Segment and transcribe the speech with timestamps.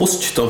[0.00, 0.48] Pusť to.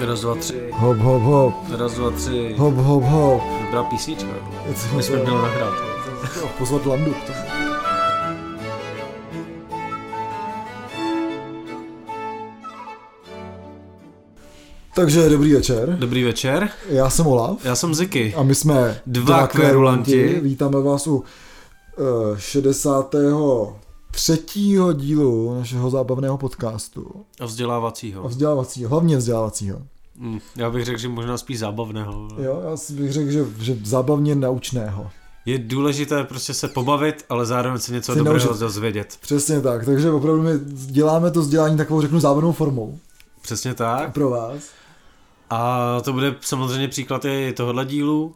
[0.00, 0.68] Raz, dva, tři.
[0.72, 1.54] Hop, hop, hop.
[1.78, 2.54] Raz, dva, tři.
[2.58, 3.42] Hop, hop, hop.
[3.64, 4.28] Dobrá písnička.
[4.96, 5.74] My jsme měli nahrát.
[6.58, 7.14] Pozvat Landu.
[14.94, 15.96] Takže dobrý večer.
[15.98, 18.34] Dobrý večer, Já jsem Olaf já jsem Ziky.
[18.36, 20.40] a my jsme Dva kverulanti.
[20.42, 21.24] Vítáme vás u
[22.36, 23.18] 63.
[24.94, 27.10] dílu našeho zábavného podcastu.
[27.40, 28.28] A A vzdělávacího.
[28.28, 29.78] vzdělávacího, hlavně vzdělávacího.
[30.18, 32.28] Hm, Já bych řekl, že možná spíš zábavného.
[32.38, 35.10] Jo, já bych řekl, že, že zábavně naučného.
[35.46, 38.60] Je důležité prostě se pobavit, ale zároveň se něco Si dobrého naučit.
[38.60, 39.16] dozvědět.
[39.20, 42.98] Přesně tak, takže opravdu my děláme to vzdělání takovou, řeknu, zábavnou formou
[43.42, 44.12] Přesně tak.
[44.12, 44.62] pro vás.
[45.50, 48.34] A to bude samozřejmě příklad i tohohle dílu,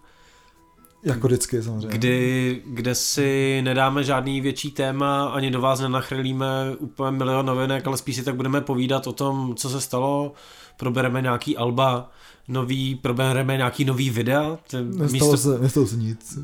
[1.07, 1.99] Jako vždycky samozřejmě.
[1.99, 6.47] kdy, kde si nedáme žádný větší téma, ani do vás nenachrlíme
[6.79, 10.33] úplně milion novinek, ale spíš si tak budeme povídat o tom, co se stalo,
[10.77, 12.11] probereme nějaký alba,
[12.49, 16.39] nový, probereme nějaký nový videa, Nestalo, místo, se, nestalo se nic.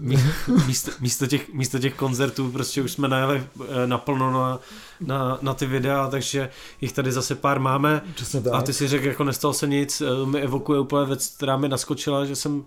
[0.66, 4.58] místo, místo, těch, místo těch koncertů prostě už jsme najeli eh, naplno na,
[5.00, 6.48] na, na ty videa, takže
[6.80, 8.02] jich tady zase pár máme.
[8.14, 8.52] Přesně tak.
[8.54, 11.68] A ty si řekl, jako nestalo se nic, eh, mi evokuje úplně věc, která mi
[11.68, 12.64] naskočila, že jsem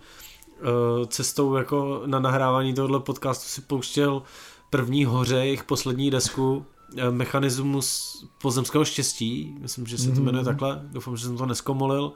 [1.07, 4.21] cestou jako na nahrávání tohohle podcastu si pouštěl
[4.69, 6.65] první hoře, jejich poslední desku,
[6.97, 12.13] eh, mechanismus pozemského štěstí, myslím, že se to jmenuje takhle, doufám, že jsem to neskomolil.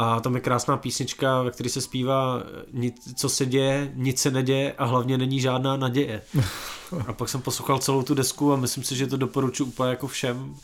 [0.00, 4.20] A tam je krásná písnička, ve které se zpívá, eh, nic, co se děje, nic
[4.20, 6.22] se neděje a hlavně není žádná naděje.
[7.06, 10.06] A pak jsem poslouchal celou tu desku a myslím si, že to doporučuji úplně jako
[10.06, 10.54] všem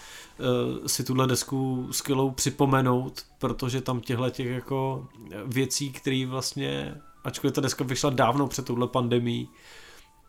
[0.41, 5.07] eh, si tuhle desku skvělou připomenout, protože tam těchto těch jako
[5.47, 9.49] věcí, které vlastně, ačkoliv ta deska vyšla dávno před touhle pandemí,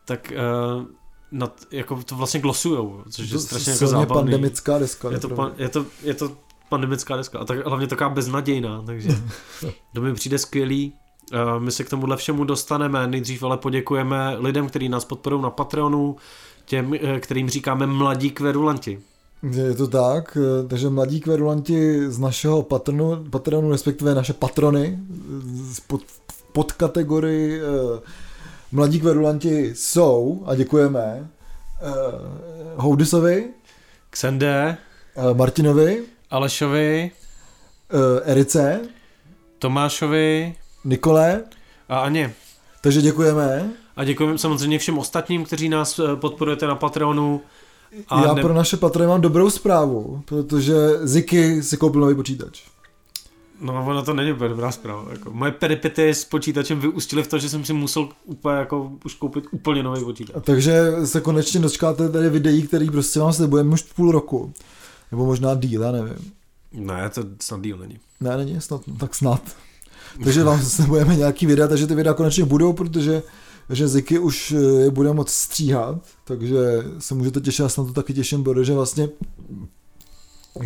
[0.05, 0.33] tak
[0.77, 0.85] uh,
[1.31, 4.13] nad, jako to vlastně glosujou, což je To strašně jako zábavný.
[4.13, 5.11] pandemická deska.
[5.11, 6.37] Je to, pan, je, to, je to
[6.69, 9.09] pandemická deska a tak, hlavně taková beznadějná, takže
[9.93, 10.93] to mi přijde skvělý.
[11.33, 15.49] Uh, My se k tomuhle všemu dostaneme, nejdřív ale poděkujeme lidem, kteří nás podporují na
[15.49, 16.15] Patreonu,
[16.65, 18.99] těm, eh, kterým říkáme mladí kverulanti.
[19.51, 24.99] Je to tak, eh, takže mladí kverulanti z našeho patronu, patronu, respektive naše patrony,
[25.71, 26.01] z pod,
[26.51, 27.99] pod kategorii eh,
[28.71, 31.29] mladí kverulanti jsou, a děkujeme,
[31.81, 31.91] eh,
[32.75, 33.49] Houdisovi,
[34.09, 34.77] Xende,
[35.15, 37.11] eh, Martinovi, Alešovi,
[37.91, 38.79] eh, Erice,
[39.59, 40.55] Tomášovi
[40.85, 41.43] Nikole,
[41.89, 42.33] a Aně.
[42.81, 43.71] takže děkujeme.
[43.95, 47.41] A děkujeme samozřejmě všem ostatním, kteří nás eh, podporujete na Patreonu.
[48.09, 52.61] A Já ne- pro naše patrony mám dobrou zprávu, protože Ziky si koupil nový počítač.
[53.61, 55.05] No, ono to není úplně dobrá zpráva.
[55.11, 59.13] Jako, moje peripety s počítačem vyústily v to, že jsem si musel úplně jako už
[59.15, 60.35] koupit úplně nový počítač.
[60.35, 64.53] A takže se konečně dočkáte tady videí, který prostě vám slibujeme už půl roku.
[65.11, 66.31] Nebo možná díl, já nevím.
[66.71, 67.99] Ne, to snad díl není.
[68.19, 69.41] Ne, není snad, no, tak snad.
[70.23, 73.23] Takže vám slibujeme nějaký videa, takže ty videa konečně budou, protože
[73.69, 76.57] že Ziky už eh, je bude moc stříhat, takže
[76.99, 79.09] se můžete těšit, já se na to taky těším, protože vlastně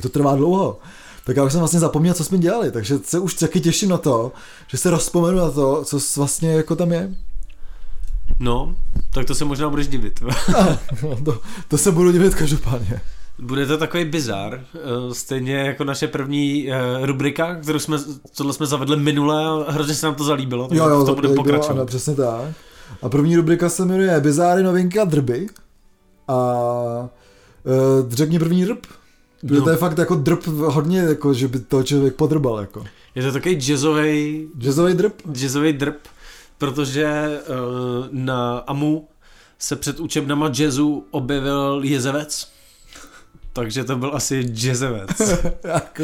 [0.02, 0.80] to trvá dlouho.
[1.26, 3.98] Tak já už jsem vlastně zapomněl, co jsme dělali, takže se už taky těším na
[3.98, 4.32] to,
[4.68, 7.16] že se rozpomenu na to, co vlastně jako tam je.
[8.40, 8.76] No,
[9.14, 10.24] tak to se možná budeš divit.
[11.26, 13.02] to, to se budu divit každopádně.
[13.42, 14.80] Bude to takový bizar, eh,
[15.14, 17.98] stejně jako naše první eh, rubrika, kterou jsme,
[18.38, 21.30] tohle jsme zavedli minule a hrozně se nám to zalíbilo, takže Jo, jo, to bude
[21.30, 21.72] pokračovat.
[21.76, 22.42] Ano, přesně tak.
[23.02, 25.48] A první rubrika se jmenuje Bizáry, novinky a drby.
[26.28, 26.54] A
[28.04, 28.78] uh, řekni první drb.
[29.42, 29.64] Protože No.
[29.66, 32.60] to je fakt jako drb hodně, jako, že by to člověk podrbal.
[32.60, 32.84] Jako.
[33.16, 35.14] Je to takový jazzový, Jazzový drb?
[35.32, 35.96] jazzový drb,
[36.58, 39.08] protože uh, na AMU
[39.60, 42.52] se před učebnama jazzu objevil jezevec,
[43.54, 45.10] takže to byl asi jazzevec.
[45.64, 46.04] jako,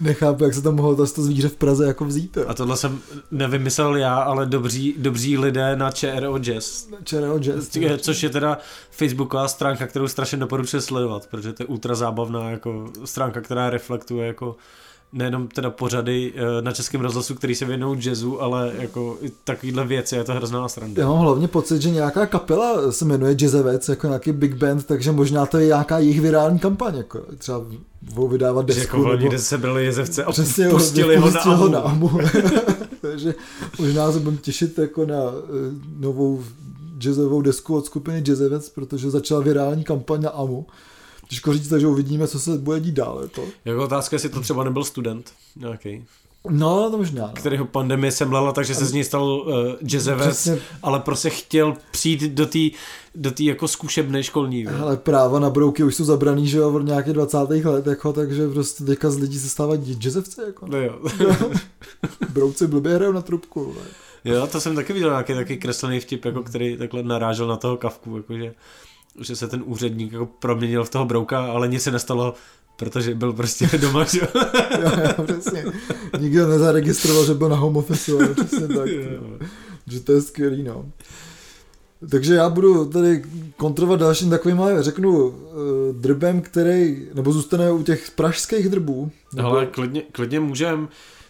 [0.00, 2.38] nechápu, jak se tam mohlo to, to zvíře v Praze jako vzít.
[2.46, 6.86] A tohle jsem nevymyslel já, ale dobří, dobří lidé na ČRO Jazz.
[7.04, 7.68] Černého jazz.
[7.98, 8.58] Což je teda
[8.90, 14.26] facebooková stránka, kterou strašně doporučuji sledovat, protože to je ultra zábavná jako stránka, která reflektuje
[14.26, 14.56] jako
[15.16, 19.84] nejenom teda pořady eh, na českém rozhlasu, který se věnují jazzu, ale jako i takovýhle
[19.84, 21.02] věci, je to hrozná sranda.
[21.02, 25.12] Já mám hlavně pocit, že nějaká kapela se jmenuje Jazzevec, jako nějaký big band, takže
[25.12, 27.62] možná to je nějaká jejich virální kampaň, jako třeba
[28.14, 28.96] budou vydávat desku.
[28.96, 29.28] jako nebo...
[29.28, 32.10] kde se brali jezevce a Přesně, pustili ho na ho na amu.
[32.10, 32.20] Amu.
[33.00, 33.34] Takže
[33.78, 35.40] možná se budeme těšit jako na uh,
[35.98, 36.42] novou
[36.98, 40.66] jazzovou desku od skupiny Jazzevec, protože začala virální kampaň na Amu.
[41.28, 43.28] Těžko říct, takže uvidíme, co se bude dít dále.
[43.28, 43.44] To.
[43.64, 46.04] Jako otázka, jestli to třeba nebyl student nějaký.
[46.50, 47.26] No, to možná.
[47.26, 47.32] No.
[47.32, 49.52] Kterého pandemie semlala, takže se z něj stal uh,
[49.82, 50.58] jazzevec, Přesně.
[50.82, 52.58] ale prostě chtěl přijít do té
[53.14, 54.66] do tý jako zkušebné školní.
[54.66, 57.38] Ale práva na brouky už jsou zabraný, že jo, od nějakých 20.
[57.38, 60.66] let, jako, takže prostě teďka z lidí se stávají jazzevci, jako.
[60.66, 60.98] No jo.
[62.32, 63.64] Brouci blbě hrajou na trubku.
[63.64, 63.86] vole.
[64.24, 67.76] jo, to jsem taky viděl nějaký taky kreslený vtip, jako který takhle narážel na toho
[67.76, 68.54] kavku, jakože
[69.20, 72.34] že se ten úředník jako proměnil v toho brouka, ale nic se nestalo,
[72.76, 74.20] protože byl prostě doma, že
[74.82, 74.90] jo.
[75.18, 75.64] jo, přesně.
[76.20, 78.88] Nikdo nezaregistroval, že byl na home office, ale přesně tak.
[78.88, 79.38] Jo.
[79.86, 80.86] že to je skvělý, no.
[82.10, 83.24] Takže já budu tady
[83.56, 89.10] kontrovat dalším takovým, řeknu, eh, drbem, který, nebo zůstane u těch pražských drbů.
[89.34, 90.88] Nebo, Ale klidně, klidně můžem,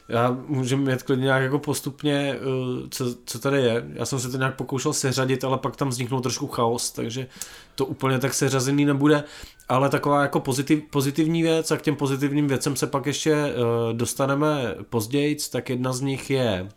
[0.08, 3.84] já můžem jet klidně nějak jako postupně, eh, co, co tady je.
[3.94, 7.26] Já jsem se to nějak pokoušel seřadit, ale pak tam vzniknul trošku chaos, takže
[7.74, 9.24] to úplně tak seřazený nebude.
[9.68, 13.54] Ale taková jako pozitiv, pozitivní věc a k těm pozitivním věcem se pak ještě eh,
[13.92, 16.68] dostaneme později, tak jedna z nich je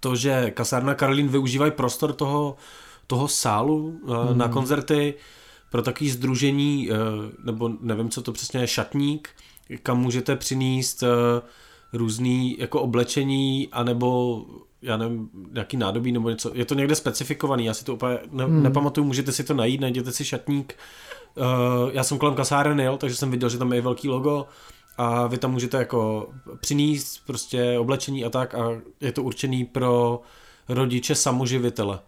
[0.00, 2.56] to, že kasárna Karolín využívají prostor toho,
[3.06, 4.38] toho sálu hmm.
[4.38, 5.14] na koncerty
[5.70, 6.94] pro takový združení, eh,
[7.44, 9.28] nebo nevím, co to přesně je, šatník,
[9.82, 11.06] kam můžete přinést eh,
[11.92, 14.40] různý jako oblečení, anebo
[14.82, 16.50] já nevím, nějaký nádobí nebo něco.
[16.54, 18.62] Je to někde specifikovaný, já si to úplně ne, hmm.
[18.62, 20.74] nepamatuju, můžete si to najít, najděte si šatník.
[21.36, 21.44] Uh,
[21.92, 24.46] já jsem kolem kasáren jel, takže jsem viděl, že tam je velký logo
[24.96, 26.28] a vy tam můžete jako
[26.60, 30.20] přinést prostě oblečení a tak a je to určený pro
[30.68, 31.98] rodiče samoživitele.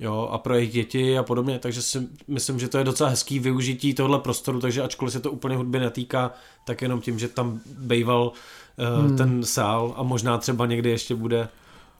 [0.00, 3.38] Jo, a pro jejich děti a podobně, takže si myslím, že to je docela hezký
[3.38, 6.32] využití tohle prostoru, takže ačkoliv se to úplně hudby netýká,
[6.66, 8.32] tak jenom tím, že tam bejval
[8.78, 9.16] uh, hmm.
[9.16, 11.48] ten sál a možná třeba někdy ještě bude.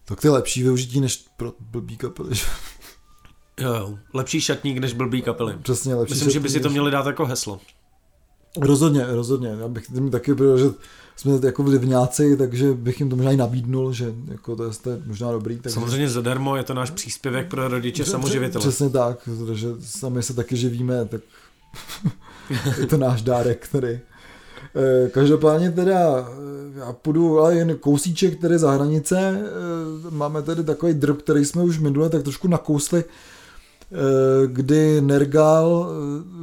[0.04, 2.34] Tak to je lepší využití než pro blbý kapely.
[2.34, 2.44] že?
[3.60, 5.54] Jo, lepší šatník než blbý kapely.
[5.62, 6.14] Přesně lepší.
[6.14, 7.60] Myslím, že by si šatník to měli dát jako heslo.
[8.56, 9.48] Rozhodně, rozhodně.
[9.48, 10.64] Já bych tím taky byl, že
[11.19, 14.91] jsme jako vlivňáci, takže bych jim to možná i nabídnul, že jako to, je, to
[14.91, 15.56] je možná dobrý.
[15.61, 15.75] Takže...
[15.75, 18.62] Samozřejmě zadarmo je to náš příspěvek pro rodiče Pře- samoživitele.
[18.62, 21.20] Přesně tak, protože sami se taky živíme, tak
[22.81, 24.00] je to náš dárek tady.
[24.76, 29.41] Eh, Každopádně teda eh, já půjdu ale jen kousíček tedy za hranice.
[29.41, 33.05] Eh, Máme tady takový drb, který jsme už minule tak trošku nakousli,
[34.47, 35.91] kdy Nergal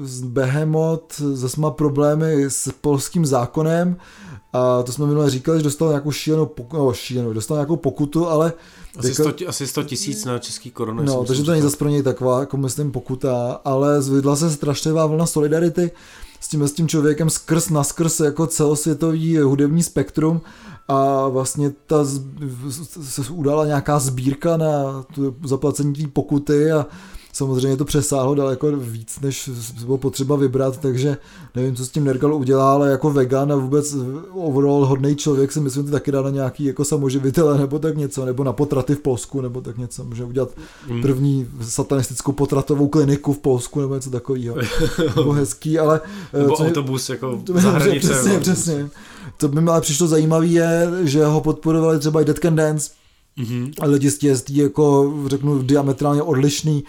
[0.04, 3.98] z Behemoth zase má problémy s polským zákonem
[4.55, 8.27] a to jsme minule říkali, že dostal nějakou šílenou, poku- no, šílenou, dostal nějakou pokutu,
[8.27, 8.53] ale
[8.97, 11.03] Asi teďka- 100, ti- asi 100 tisíc na český koruny.
[11.05, 14.51] No, takže že to není zase pro něj taková, jako myslím, pokuta, ale zvedla se
[14.51, 15.91] strašlivá vlna solidarity
[16.39, 20.41] s tím, s tím člověkem skrz na skrz jako celosvětový hudební spektrum
[20.87, 22.21] a vlastně ta z,
[23.03, 26.85] se udala nějaká sbírka na tu zaplacení té pokuty a
[27.35, 29.49] samozřejmě to přesáhlo daleko víc, než
[29.85, 31.17] bylo potřeba vybrat, takže
[31.55, 33.95] nevím, co s tím Nergal udělá, ale jako vegan a vůbec
[34.33, 37.97] overall hodný člověk si myslím, že to taky dá na nějaký jako samoživitele nebo tak
[37.97, 40.49] něco, nebo na potraty v Polsku, nebo tak něco, může udělat
[40.89, 41.01] Mm.
[41.01, 44.55] první satanistickou potratovou kliniku v Polsku nebo něco takového.
[45.13, 46.01] Bylo hezký, ale...
[46.33, 48.07] eh, Nebo co mě- autobus jako to mi- za hranice.
[48.09, 48.89] Přesně, přesně.
[49.38, 52.91] Co by mi ale přišlo zajímavé je, že ho podporovali třeba i Dead Can Dance,
[53.39, 53.71] Mhm.
[53.81, 56.83] a lidi z té- jako řeknu diametrálně odlišný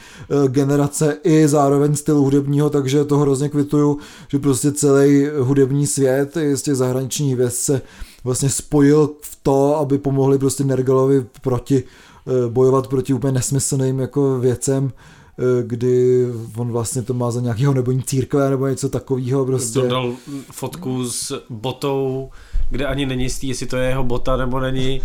[0.44, 3.98] eh, generace i zároveň stylu hudebního, takže to hrozně kvituju,
[4.28, 7.82] že prostě celý hudební svět i z těch zahraničních hvězd se
[8.24, 11.82] vlastně spojil v to, aby pomohli prostě Nergalovi proti
[12.26, 14.92] eh, bojovat proti úplně nesmyslným jako věcem,
[15.38, 16.26] eh, kdy
[16.56, 19.80] on vlastně to má za nějakého nebo církve nebo něco takového prostě.
[19.80, 20.12] Dodal
[20.52, 22.30] fotku s botou,
[22.70, 25.00] kde ani není jistý, jestli to je jeho bota nebo není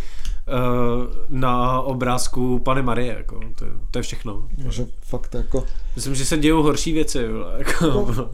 [1.30, 3.14] na obrázku Pany Marie.
[3.18, 4.48] Jako, to, je- to je všechno.
[4.70, 5.64] Že fakt jako...
[5.96, 7.26] Myslím, že se dějou horší věci.
[7.58, 8.30] Jako, No.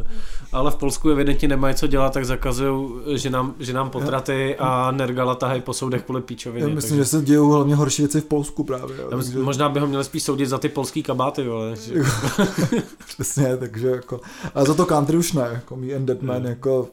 [0.51, 4.91] ale v Polsku evidentně nemají co dělat, tak zakazují, že nám, že nám potraty a
[4.91, 6.69] Nergala tahají po soudech kvůli píčoviny.
[6.69, 8.95] Já myslím, takže- že se dějou hlavně horší věci v Polsku právě.
[9.11, 11.75] Jo, myslím, možná by ho měli spíš soudit za ty polský kabáty, vole.
[11.75, 11.93] že-
[13.07, 14.19] Přesně, takže jako,
[14.55, 16.45] ale za to country už ne, jako Me and Deadman, Mm.
[16.45, 16.87] jako,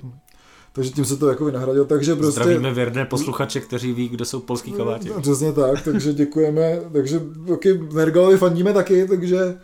[0.75, 2.41] takže tím se to jako vynahradilo, takže prostě...
[2.41, 5.09] Zdravíme věrné posluchače, kteří ví, kdo jsou polský kabáti.
[5.09, 9.59] No, přesně tak, takže děkujeme, takže taky Nergalovi fandíme taky, takže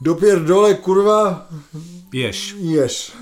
[0.00, 1.48] dopěr dole, kurva,
[2.12, 2.56] Jež.
[2.58, 3.12] ješ.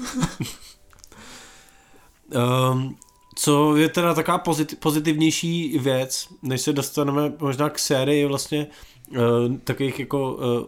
[2.73, 2.97] Um,
[3.35, 8.66] co je teda taková pozit, pozitivnější věc, než se dostaneme možná k sérii vlastně
[9.11, 9.18] uh,
[9.64, 10.66] takových jako uh,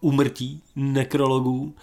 [0.00, 1.74] úmrtí, nekrologů,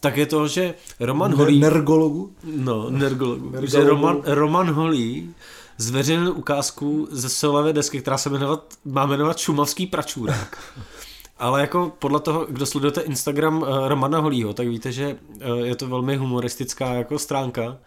[0.00, 1.60] tak je to, že Roman Holý...
[1.60, 2.32] Nergologu?
[2.44, 3.50] No, nergologů.
[3.50, 3.66] Nergologů.
[3.70, 5.34] Že Roman, Roman Holý
[5.78, 10.58] zveřejnil ukázku ze solové desky, která se jmenovat, má jmenovat Šumavský pračůrák.
[11.38, 15.18] Ale jako podle toho, kdo sledujete Instagram uh, Romana Holího, tak víte, že
[15.50, 17.78] uh, je to velmi humoristická jako stránka.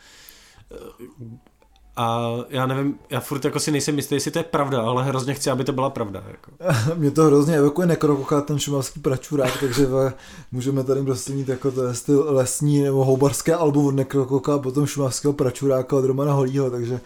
[2.01, 5.33] A já nevím, já furt jako si nejsem jistý, jestli to je pravda, ale hrozně
[5.33, 6.23] chci, aby to byla pravda.
[6.27, 6.51] Jako.
[6.95, 9.87] Mě to hrozně evokuje nekrokoká ten šumavský pračurák, takže
[10.51, 15.33] můžeme tady prostě mít jako to styl lesní nebo houbarské album od nekrokoka, potom šumavského
[15.33, 16.99] pračuráka od Romana Holího, takže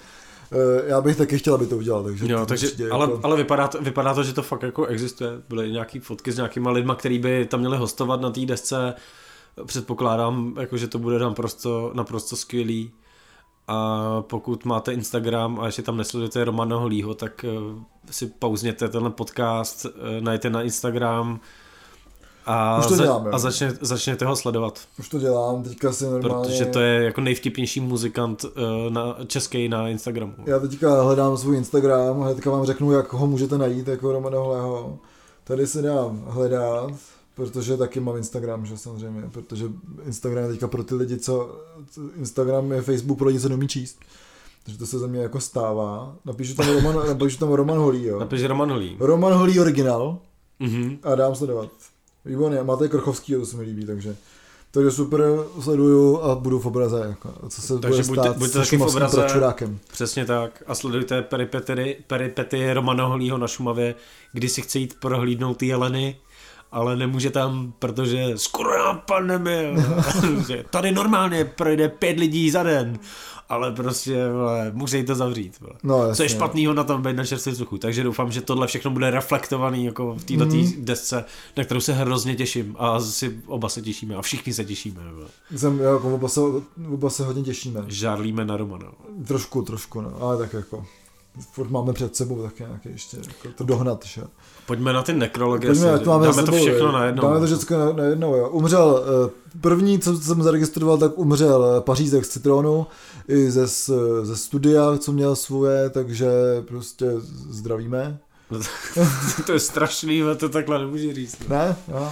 [0.52, 2.04] eh, já bych taky chtěl, aby to udělal.
[2.04, 3.20] Takže jo, takže, ale, jako...
[3.24, 5.30] ale vypadá, to, vypadá to, že to fakt jako existuje.
[5.50, 8.94] Byly nějaký fotky s nějakýma lidma, který by tam měli hostovat na té desce.
[9.66, 12.92] Předpokládám, jako, že to bude naprosto, naprosto skvělý.
[13.68, 17.50] A pokud máte Instagram a ještě tam nesledujete Romana Holího, tak eh,
[18.12, 21.40] si pauzněte tenhle podcast, eh, najděte na Instagram
[22.46, 24.80] a, Už to dělám, a začně, začněte ho sledovat.
[25.00, 26.48] Už to dělám, teďka si normálně...
[26.48, 30.34] Protože to je jako nejvtipnější muzikant eh, na, český na Instagramu.
[30.46, 34.38] Já teďka hledám svůj Instagram a teďka vám řeknu, jak ho můžete najít, jako Romana
[34.38, 35.00] Holého.
[35.44, 36.92] Tady si dám hledat
[37.36, 39.66] protože taky mám Instagram, že samozřejmě, protože
[40.06, 41.62] Instagram je teďka pro ty lidi, co
[42.16, 44.00] Instagram je Facebook pro lidi, co neumí číst.
[44.64, 46.16] Takže to se za mě jako stává.
[46.26, 48.20] Napíšu tam Roman, napíšu tam Roman Holý, jo.
[48.20, 48.98] Napíšu Roman Holý.
[49.00, 50.18] Roman Holý originál.
[50.62, 50.98] Mm-hmm.
[51.04, 51.70] A dám sledovat.
[52.26, 54.16] Výborně, máte Krchovský, to se mi líbí, takže
[54.76, 55.22] takže super,
[55.60, 57.06] sleduju a budu v obraze.
[57.10, 59.18] Jako, co se Takže bude buďte, buďte taky v obraze.
[59.18, 59.80] Pračurákem.
[59.92, 60.64] Přesně tak.
[60.68, 63.96] A sledujte peripety, peripety Romana Holího na Šumavě,
[64.34, 66.16] kdy si chce jít prohlídnout ty jeleny
[66.72, 69.74] ale nemůže tam, protože skoro nápadneme,
[70.70, 73.00] tady normálně projde pět lidí za den,
[73.50, 75.60] ale prostě vole, musí to zavřít.
[75.60, 75.74] Vole.
[75.84, 77.78] No, Co je špatného na tom být na čerstvém vzduchu.
[77.78, 80.74] Takže doufám, že tohle všechno bude reflektovaný jako v této mm.
[80.78, 81.26] desce,
[81.58, 85.02] na kterou se hrozně těším a si oba se těšíme a všichni se těšíme.
[85.14, 85.28] Vole.
[85.56, 86.40] Jsem, jako, oba, se,
[86.90, 87.84] oba se hodně těšíme.
[87.88, 88.92] Žárlíme na Romana.
[89.28, 90.86] Trošku, trošku, no, ale tak jako
[91.52, 94.06] furt máme před sebou tak nějaké ještě jako to dohnat.
[94.06, 94.22] Že?
[94.66, 95.74] Pojďme na ty nekrologie.
[95.74, 97.24] Pojďme, to máme dáme to všechno na jedno.
[97.24, 98.36] Dáme to všechno na, na jedno.
[98.36, 98.50] Jo.
[98.50, 99.30] Umřel, eh,
[99.62, 102.88] první, co jsem zaregistroval, tak umřel eh, Pařízek z Citronu
[103.28, 103.68] i ze,
[104.24, 106.28] ze studia, co měl svoje, takže
[106.68, 107.06] prostě
[107.50, 108.18] zdravíme.
[109.46, 111.48] to je strašný, to takhle nemůže říct.
[111.48, 111.76] Ne?
[111.88, 112.12] Jo.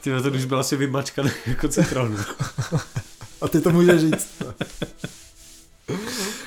[0.00, 2.16] Ty to už byl asi vymačkaný jako citron.
[3.40, 4.28] A ty to můžeš říct.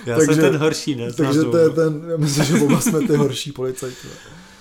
[0.05, 1.13] Já takže, jsem ten horší, ne?
[1.13, 4.07] Takže to je ten, já myslím, že oba jsme ty horší policajti.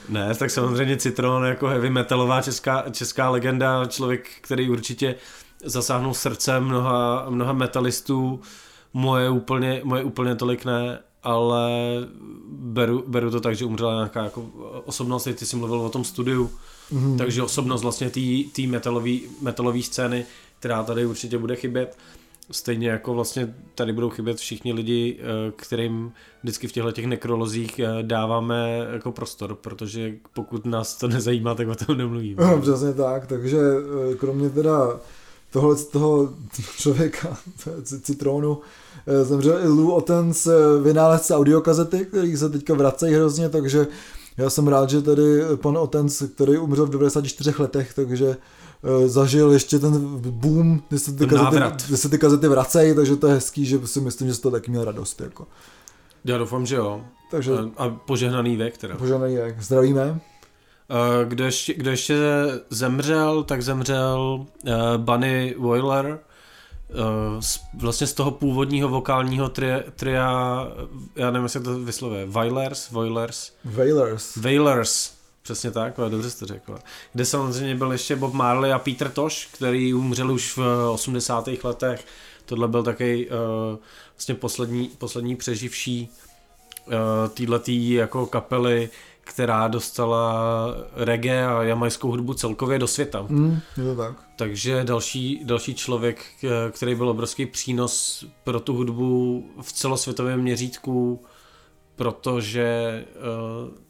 [0.08, 5.14] Ne, tak samozřejmě Citron jako heavy metalová česká, česká legenda, člověk, který určitě
[5.64, 8.40] zasáhnul srdce mnoha, mnoha metalistů,
[8.92, 11.70] moje úplně, moje úplně tolik ne, ale
[12.48, 14.42] beru, beru to tak, že umřela nějaká jako
[14.84, 16.50] osobnost, ty jsi mluvil o tom studiu,
[16.92, 17.18] mm-hmm.
[17.18, 18.62] takže osobnost vlastně té
[19.40, 20.24] metalové scény,
[20.58, 21.96] která tady určitě bude chybět.
[22.50, 26.12] Stejně jako vlastně tady budou chybět všichni lidi, eh, kterým
[26.42, 31.68] vždycky v těchto těch nekrolozích eh, dáváme jako prostor, protože pokud nás to nezajímá, tak
[31.68, 32.44] o tom nemluvíme.
[32.44, 35.00] No, přesně tak, takže eh, kromě teda
[35.50, 36.32] tohle z toho
[36.78, 37.36] člověka,
[37.84, 38.60] citronu,
[39.22, 40.48] zemřel i Lou Otens,
[40.82, 43.86] vynálezce audiokazety, který se teďka vracejí hrozně, takže
[44.36, 48.36] já jsem rád, že tady pan Otens, který umřel v 94 letech, takže
[49.06, 53.26] zažil ještě ten boom, kdy se ty, kazety, kdy se ty kazety vracejí, takže to
[53.26, 55.20] je hezký, že si myslím, že jsi to taky měl radost.
[55.20, 55.46] Jako.
[56.24, 57.00] Já doufám, že jo.
[57.30, 58.96] Takže, a požehnaný věk teda.
[58.96, 59.62] Požehnaný věk.
[59.62, 60.20] Zdravíme.
[60.90, 62.16] Eh, kdo ještě, kdo ještě
[62.70, 70.68] zemřel, tak zemřel uh, Bunny Woiler, uh, z, vlastně z toho původního vokálního tria, tria
[71.16, 73.52] já nevím, jestli to vyslovuje, Wailers, Wailers.
[73.64, 74.36] Wailers.
[74.36, 75.12] Wailers,
[75.46, 76.78] Přesně tak, dobře jste řekl.
[77.12, 81.48] Kde samozřejmě byl ještě Bob Marley a Peter Tosh, který umřel už v 80.
[81.64, 82.04] letech.
[82.44, 83.78] Tohle byl taky uh,
[84.16, 86.08] vlastně poslední, poslední přeživší
[86.86, 86.92] uh,
[87.34, 90.34] týhletý jako kapely, která dostala
[90.94, 93.26] reggae a jamajskou hudbu celkově do světa.
[93.28, 94.14] Mm, je to tak.
[94.36, 101.24] Takže další, další člověk, eh, který byl obrovský přínos pro tu hudbu v celosvětovém měřítku,
[101.96, 103.85] protože uh,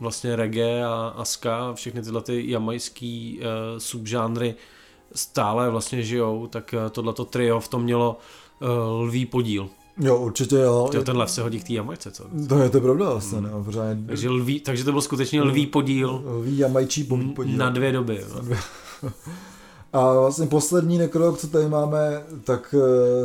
[0.00, 4.54] vlastně reggae a, a ska, všechny tyhle ty jamajský uh, subžánry
[5.14, 8.18] stále vlastně žijou, tak uh, tohleto trio v tom mělo
[8.62, 8.68] uh,
[9.02, 9.68] lvý podíl.
[10.00, 10.88] Jo, určitě jo.
[10.92, 12.24] To ten lev se hodí k té jamajce, co?
[12.48, 13.50] To je to pravda vlastně, hmm.
[13.50, 13.64] no.
[14.06, 16.22] Takže, lví, takže to byl skutečně lví podíl.
[16.26, 17.56] Lví jamajčí podíl.
[17.56, 18.24] Na dvě doby.
[18.34, 18.58] Na dvě.
[19.92, 22.74] A vlastně poslední nekrolog, co tady máme, tak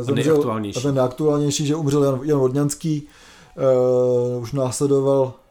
[0.00, 3.08] zemřel, a ten nejaktuálnější, že umřel Jan, Jan Vodňanský,
[4.36, 5.41] uh, už následoval Eh,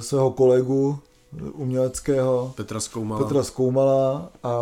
[0.00, 0.98] svého kolegu
[1.36, 3.22] eh, uměleckého Petra Skoumala.
[3.22, 4.54] Petra Skoumala a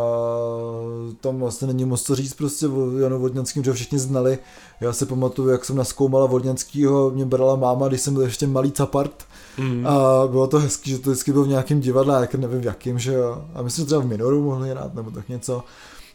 [1.21, 4.39] tam vlastně není moc co říct prostě o Janu Vodňanským, že ho všichni znali.
[4.81, 8.47] Já si pamatuju, jak jsem na Skoumala Vodňanskýho, mě brala máma, když jsem byl ještě
[8.47, 9.25] malý capart
[9.59, 9.87] mm.
[9.87, 12.99] a bylo to hezký, že to vždycky byl v nějakém divadle, jak nevím v jakým,
[12.99, 13.45] že jo.
[13.55, 15.63] A myslím, že třeba v Minoru mohli hrát nebo tak něco.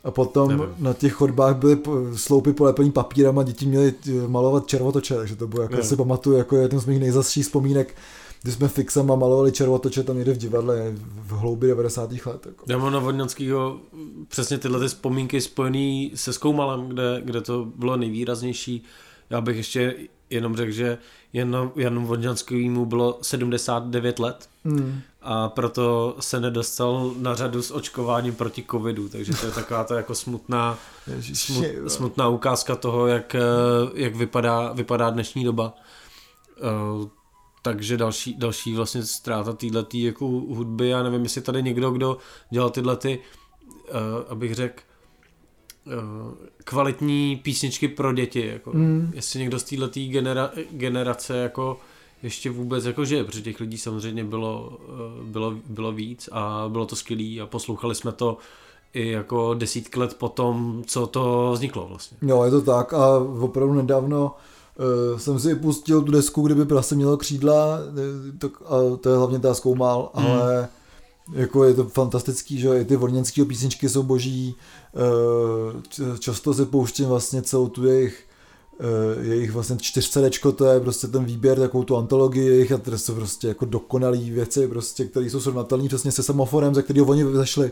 [0.06, 0.75] A potom Nevím.
[0.80, 1.80] na těch chodbách byly
[2.16, 6.38] sloupy polepený papírem a děti měly eh, malovat červotoče, takže to bylo, jako si pamatuju,
[6.38, 7.96] jako jeden z mých nejzasších vzpomínek,
[8.46, 12.12] kdy jsme fixama malovali červotoče tam někde v divadle v hloubi 90.
[12.12, 12.46] let.
[12.46, 12.66] Jako.
[12.70, 13.80] Já mám na Vodňanskýho
[14.28, 18.84] přesně tyhle ty vzpomínky spojený se Skoumalem, kde, kde to bylo nejvýraznější.
[19.30, 19.96] Já bych ještě
[20.30, 20.98] jenom řekl, že
[21.34, 25.02] Jan, Janu Vodňanskýmu bylo 79 let Hmm.
[25.22, 29.98] a proto se nedostal na řadu s očkováním proti covidu, takže to je taková ta
[29.98, 30.78] jako smutná,
[31.34, 33.40] smut, smutná ukázka toho, jak, eh,
[33.94, 35.74] jak vypadá, vypadá dnešní doba.
[37.66, 42.18] Takže další, další vlastně ztráta této jako hudby, já nevím, jestli tady někdo, kdo
[42.50, 43.20] dělal tyhle ty,
[43.70, 43.96] uh,
[44.30, 44.84] abych řekl,
[45.86, 45.94] uh,
[46.64, 49.12] kvalitní písničky pro děti, jako, Mm.
[49.14, 51.80] jestli někdo z této genera, generace jako
[52.24, 56.86] ještě vůbec jako žije, protože těch lidí samozřejmě bylo, eh, bylo, bylo víc a bylo
[56.86, 58.38] to skvělý a poslouchali jsme to
[58.94, 62.18] i jako desítky let potom, co to vzniklo vlastně.
[62.22, 64.36] Jo, je to tak a opravdu nedávno
[64.79, 69.17] uh, jsem si pustil tu desku, kdyby prase mělo křídla, eh, tak, a to je
[69.17, 70.27] hlavně ta zkoumal, Hmm.
[70.27, 70.67] ale
[71.34, 74.55] jako je to fantastický, že i ty vorněnský písničky jsou boží,
[74.94, 78.24] uh, často si pouštím vlastně celou tu jejich
[78.79, 82.98] uh, jejich vlastně čtyřcedečko, to je prostě ten výběr, takovou tu antologii jejich a to
[82.98, 87.24] jsou prostě jako dokonalý věci, prostě, které jsou srovnatelné přesně se semaforem, ze kterého oni
[87.34, 87.72] zašli.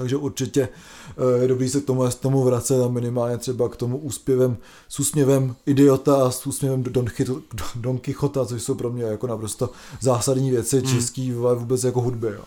[0.00, 3.76] Takže určitě eh, je dobrý se k tomu, k tomu vracet a minimálně třeba k
[3.76, 4.56] tomu úspěvem
[4.88, 7.42] s úsměvem idiota a s úsměvem Don, Chito,
[7.74, 10.94] Don Quixota, což jsou pro mě jako naprosto zásadní věci Hmm.
[10.94, 12.26] český vůbec jako hudby.
[12.26, 12.44] Jo.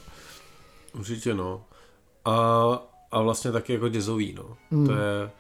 [1.00, 1.62] Určitě no.
[2.26, 2.34] A,
[3.12, 4.58] a vlastně taky jako jazzový, no.
[4.72, 4.86] Mm.
[4.88, 5.32] To je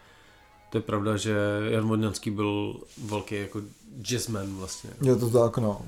[0.70, 1.36] to je pravda, že
[1.70, 3.62] Jan Vodňanský byl velký jako
[4.01, 4.89] jazzman vlastně.
[5.01, 5.82] Je to tak, no.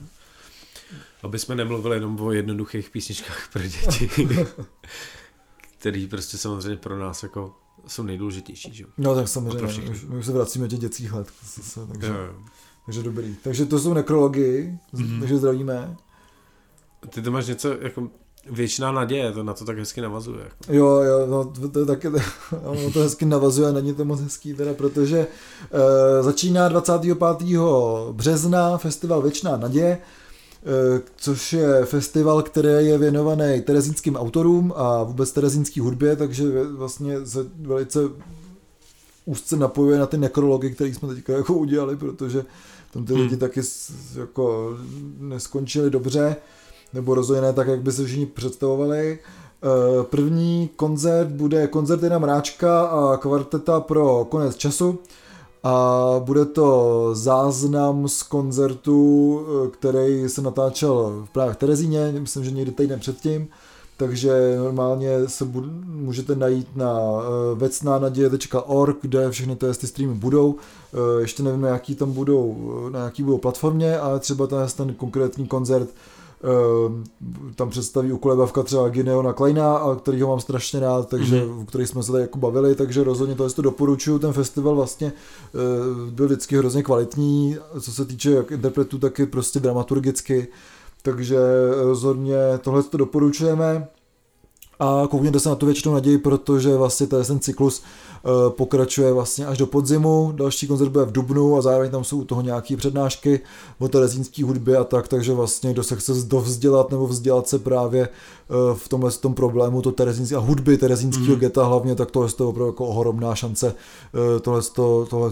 [1.23, 4.09] Aby jsme nemluvili jenom o jednoduchých písničkách pro děti,
[5.85, 7.53] který prostě samozřejmě pro nás jako
[7.87, 8.85] jsou nejdůležitější, že?
[8.97, 12.13] No tak samozřejmě, už, my už se vracíme do těch dětských let, zase, takže, Jo,
[12.13, 12.33] jo.
[12.85, 13.35] takže dobrý.
[13.43, 15.19] Takže to jsou nekrology, Mhm.
[15.19, 15.95] takže zdravíme.
[17.09, 18.07] Ty to máš něco jako
[18.51, 20.43] věčná naděje, to na to tak hezky navazuje.
[20.43, 20.73] Jako.
[20.73, 22.07] Jo, jo, no, to, to taky,
[22.63, 25.27] ono to hezky navazuje, není to moc hezký teda, protože
[26.19, 27.17] e, začíná 25.
[28.11, 29.97] března festival Věčná naděje,
[31.15, 37.45] což je festival, který je věnovaný terezínským autorům a vůbec terezínský hudbě, takže vlastně se
[37.61, 37.99] velice
[39.25, 42.45] úzce napojuje na ty nekrology, které jsme teďka jako udělali, protože
[42.93, 43.21] tam ty Hmm.
[43.21, 44.77] lidi taky s- jako
[45.19, 46.35] neskončili dobře,
[46.93, 49.19] nebo rozhodně ne tak, jak by se všichni představovali.
[49.63, 54.99] Eh, První koncert bude koncert Jana Mráčka a kvarteta pro konec času
[55.65, 62.51] a bude to záznam z koncertu, eh, který se natáčel právě v Terezíně, myslím, že
[62.51, 63.47] někdy týden předtím,
[63.97, 67.19] takže normálně se bud- můžete najít na uh,
[67.55, 70.55] vecnánaděje.org, kde všechny ty ty streamy budou.
[70.93, 74.93] Eh, ještě nevím, na jaký tam budou, na jaký budou platformě, ale třeba ten, ten
[74.93, 76.14] konkrétní koncert eh,
[77.55, 81.45] tam představí ukolebavka třeba Gineona Kleina, a kterýho mám strašně rád, takže Mhm.
[81.49, 81.61] mm-hmm.
[81.61, 85.13] o který jsme se tady jako bavili, takže rozhodně to, to doporučuju, ten festival vlastně
[85.55, 90.47] eh, byl vždycky hrozně kvalitní, co se týče jak interpretů, tak i prostě dramaturgicky,
[91.01, 91.37] takže
[91.83, 93.87] rozhodně tohle to doporučujeme
[94.79, 99.57] a koukněte se na tu věčnou naději, protože vlastně ten cyklus eh, pokračuje vlastně až
[99.57, 103.39] do podzimu, další koncert bude v Dubnu a zároveň tam jsou u toho nějaké přednášky
[103.79, 108.01] o terezínské hudbě a tak, takže vlastně kdo se chce dovzdělat nebo vzdělat se právě
[108.01, 111.39] eh, v tomhle tom problému to terezínské a hudby terezínského mm.
[111.39, 114.61] geta hlavně, tak tohle je opravdu jako ohromná šance eh, tohle,
[115.09, 115.31] tohle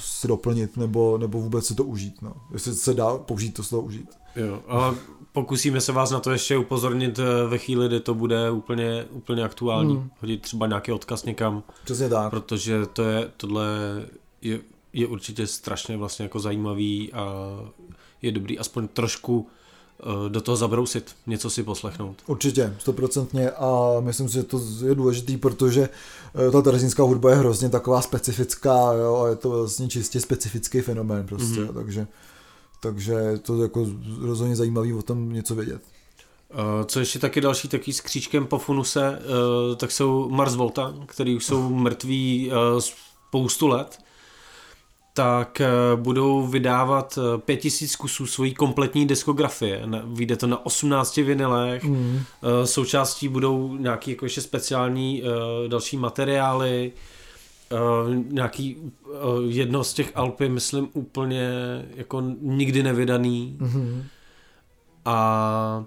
[0.00, 2.32] si doplnit nebo, nebo vůbec si to užít, no.
[2.52, 4.08] jestli se dá použít to to užít.
[4.36, 4.94] Jo, a
[5.34, 9.44] pokusíme se vás na to ještě upozornit eh, ve chvíli, kdy to bude úplně, úplně
[9.44, 9.94] aktuální.
[9.94, 10.10] Hmm.
[10.20, 12.30] Hodit třeba nějaký odkaz někam, Přesně tak.
[12.30, 13.66] protože to je, tohle
[14.42, 14.60] je,
[14.92, 17.26] je určitě strašně vlastně jako zajímavý a
[18.22, 19.46] je dobrý aspoň trošku
[20.00, 22.16] eh, do toho zabrousit, něco si poslechnout.
[22.26, 25.88] Určitě, stoprocentně a myslím si, že to je důležitý, protože
[26.48, 30.80] eh, ta terezínská hudba je hrozně taková specifická jo, a je to vlastně čistě specifický
[30.80, 31.68] fenomén prostě, Mhm.
[31.68, 31.74] mm-hmm.
[31.74, 32.06] takže,
[32.84, 33.86] takže je to jako
[34.20, 35.82] rozhodně zajímavý o tom něco vědět.
[36.86, 41.36] Co ještě taky další taký s kříčkem po funuse, eh, tak jsou Mars Volta, který
[41.36, 43.98] už jsou mrtví eh, spoustu let,
[45.14, 49.82] tak eh, budou vydávat eh, 5000 kusů svojí kompletní diskografie.
[50.04, 52.22] Vyjde to na 18 vinilech, Mm.
[52.64, 55.22] Součástí budou nějaký jako ještě speciální
[55.68, 56.92] další materiály,
[57.74, 61.50] eh, nějaký eh, jedno z těch je, myslím, úplně
[61.94, 64.02] jako nikdy nevydaný Mm-hmm.
[65.04, 65.84] a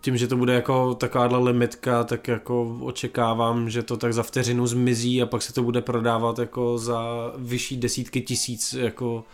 [0.00, 4.66] tím, že to bude jako takováhle limitka, tak jako očekávám, že to tak za vteřinu
[4.66, 9.24] zmizí a pak se to bude prodávat jako za vyšší desítky tisíc jako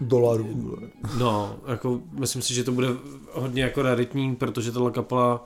[0.00, 0.78] dolarů.
[1.18, 2.88] No, jako myslím si, že to bude
[3.32, 5.44] hodně jako raritní, protože tahle kapela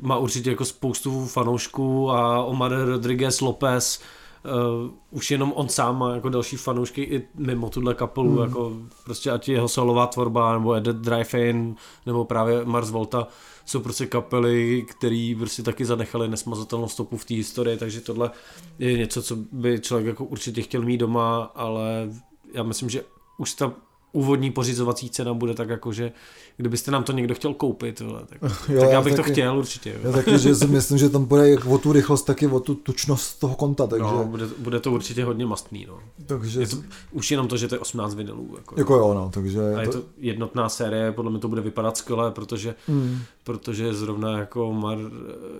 [0.00, 4.00] má určitě jako spoustu fanoušků a Omar Rodriguez Lopez
[4.44, 8.42] uh, už jenom on sám má jako další fanoušky i mimo tuhle kapelu, hmm.
[8.42, 8.72] jako
[9.04, 11.74] prostě ať jeho solová tvorba, nebo Edit Drive-In,
[12.06, 13.26] nebo právě Mars Volta,
[13.64, 18.30] jsou prostě kapely, který prostě taky zanechali nesmazatelnou stopu v té historii, takže tohle
[18.78, 22.10] je něco, co by člověk jako určitě chtěl mít doma, ale
[22.54, 23.04] já myslím, že
[23.38, 23.72] už ta
[24.12, 26.12] úvodní pořizovací cena bude tak jako, že
[26.56, 29.58] kdybyste nám to někdo chtěl koupit, vole, tak, jo, tak já bych taky, to chtěl
[29.58, 29.90] určitě.
[29.90, 29.98] Jo.
[30.02, 32.74] Já taky, že si myslím, že tam bude jak o tu rychlost, taky o tu
[32.74, 33.86] tučnost toho konta.
[33.86, 34.04] Takže...
[34.04, 35.86] No, bude, bude, to určitě hodně mastný.
[35.88, 35.98] No.
[36.26, 36.60] Takže...
[36.60, 36.76] Je to,
[37.12, 38.54] už jenom to, že to je 18 vinilů.
[38.56, 39.74] Jako, jako jo, no, takže...
[39.74, 43.18] A je to jednotná série, podle mě to bude vypadat skvěle, protože, mm.
[43.44, 44.98] protože zrovna jako Mar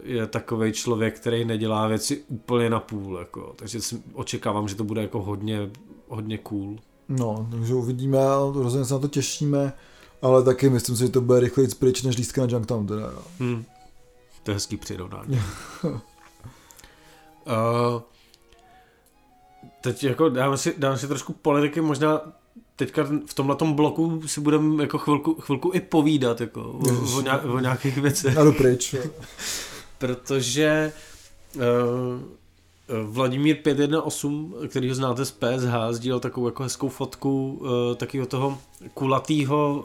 [0.03, 4.85] je takový člověk, který nedělá věci úplně na půl, jako, takže si očekávám, že to
[4.85, 5.71] bude jako hodně,
[6.09, 6.77] hodně cool.
[7.09, 8.19] No, takže uvidíme,
[8.55, 9.73] rozhodně se na to těšíme,
[10.23, 13.03] ale taky myslím si, že to bude rychleji pryč než lístka na Junktown teda.
[13.03, 13.23] Jo.
[13.39, 13.65] Hmm.
[14.43, 15.41] To je hezký přirovnání.
[15.85, 15.93] uh,
[19.81, 22.21] teď jako dáme si, dáme si trošku politiky, možná
[22.77, 26.79] teďka v tomhle bloku si budeme jako chvilku, chvilku i povídat jako o,
[27.19, 28.37] o, o nějakých věcech.
[28.37, 28.95] Ano, pryč.
[29.99, 30.93] Protože
[31.57, 31.63] uh,
[33.05, 38.59] Vladimír 518, který ho znáte z PSH, sdílel takovou jako hezkou fotku uh, takového toho
[38.95, 39.85] kulatýho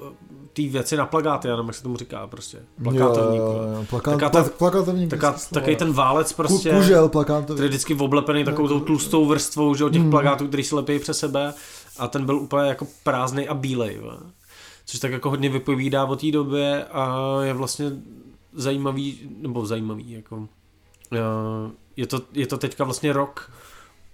[0.54, 2.60] té věci na plagáty, já nevím, jak se tomu říká prostě.
[2.84, 3.42] Plakátovník.
[3.42, 5.10] Jo, jo, plakát, taká ta, plakátovník.
[5.10, 6.72] Taká, takový ten válec prostě.
[6.72, 7.56] Kužel plakátovník.
[7.56, 10.12] Který je vždycky oblepený takovou tou tlustou vrstvou, že od těch hmm.
[10.12, 11.54] plakátů, který se lepí přes sebe
[12.00, 14.02] a ten byl úplně jako prázdný a bílej.
[14.86, 17.92] Což tak jako hodně vypovídá o té době a je vlastně
[18.54, 20.48] zajímavý, nebo zajímavý, jako
[21.96, 23.52] je to, je to teďka vlastně rok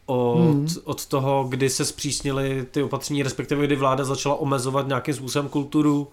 [0.05, 0.67] od, hmm.
[0.83, 6.07] od toho, kdy se zpřísnily ty opatření, respektive kdy vláda začala omezovat nějakým způsobem kulturu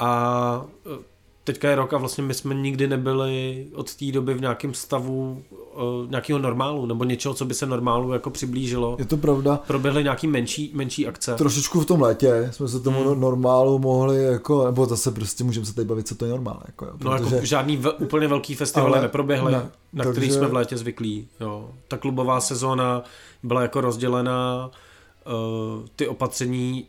[0.00, 0.64] a
[1.44, 5.42] teďka je rok a vlastně my jsme nikdy nebyli od té doby v nějakém stavu
[5.50, 8.96] uh, nějakého normálu, nebo něčeho, co by se normálu jako přiblížilo.
[8.98, 9.60] Je to pravda.
[9.66, 11.34] Proběhly nějaký menší, menší akce.
[11.34, 13.20] Trošičku v tom létě jsme se tomu hmm.
[13.20, 16.62] normálu mohli, jako, nebo zase prostě můžeme se tady bavit, co to je normál.
[16.66, 17.24] Jako, jo, protože...
[17.24, 20.12] No jako žádný v, úplně velký festival neproběhly, ne, na takže...
[20.12, 21.28] který jsme v létě zvyklí.
[21.40, 21.70] Jo.
[21.88, 23.02] Ta klubová sezóna
[23.42, 24.70] byla jako rozdělená,
[25.26, 26.86] uh, ty opatření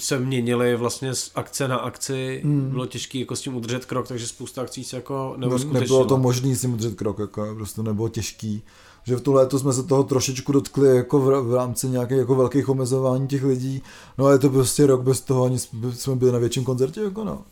[0.00, 2.70] se měnily vlastně z akce na akci, hmm.
[2.70, 5.80] bylo těžké jako s tím udržet krok, takže spousta akcí se jako neuskutečnilo.
[5.80, 8.62] Nebylo to možné s tím udržet krok, jako prostě nebylo těžký.
[9.04, 12.34] Že v tu léto jsme se toho trošičku dotkli jako v, v rámci nějakých jako
[12.34, 13.82] velkých omezování těch lidí,
[14.18, 15.58] no ale je to prostě rok bez toho, ani
[15.90, 17.44] jsme byli na větším koncertě, jako no.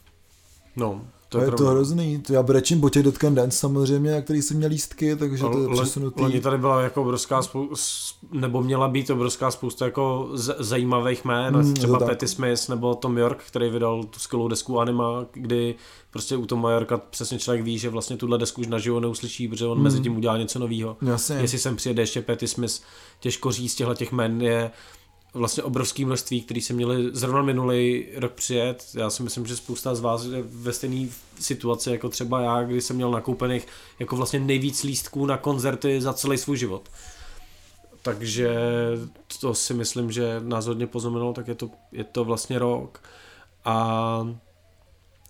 [0.76, 2.22] No, to je, je to hrozný.
[2.30, 5.68] Já brečím po těch Dotken Dance samozřejmě, na který jsem měl lístky, takže to je
[5.68, 6.22] přesunutý.
[6.22, 11.56] Loni tady byla jako obrovská spousta, nebo měla být obrovská spousta jako z, zajímavých jmén,
[11.56, 15.74] mm, třeba Patty Smith nebo Tom York, který vydal tu skvělou desku Anima, kdy
[16.10, 19.66] prostě u Toma Yorka přesně člověk ví, že vlastně tuhle desku už naživo neuslyší, protože
[19.66, 19.84] on mm.
[19.84, 20.96] mezi tím udělá něco nového.
[21.40, 22.80] Jestli sem přijede ještě Patty Smith,
[23.20, 24.70] těžko říct, těchto těch jmen je
[25.34, 28.84] vlastně obrovské množství, který se měli zrovna minulý rok přijet.
[28.94, 31.08] Já si myslím, že spousta z vás je ve stejné
[31.40, 33.66] situaci jako třeba já, kdy jsem měl nakoupených
[33.98, 36.88] jako vlastně nejvíc lístků na koncerty za celý svůj život.
[38.02, 38.56] Takže
[39.40, 43.02] to si myslím, že nás hodně poznamenalo, tak je to, je to vlastně rok.
[43.64, 44.28] A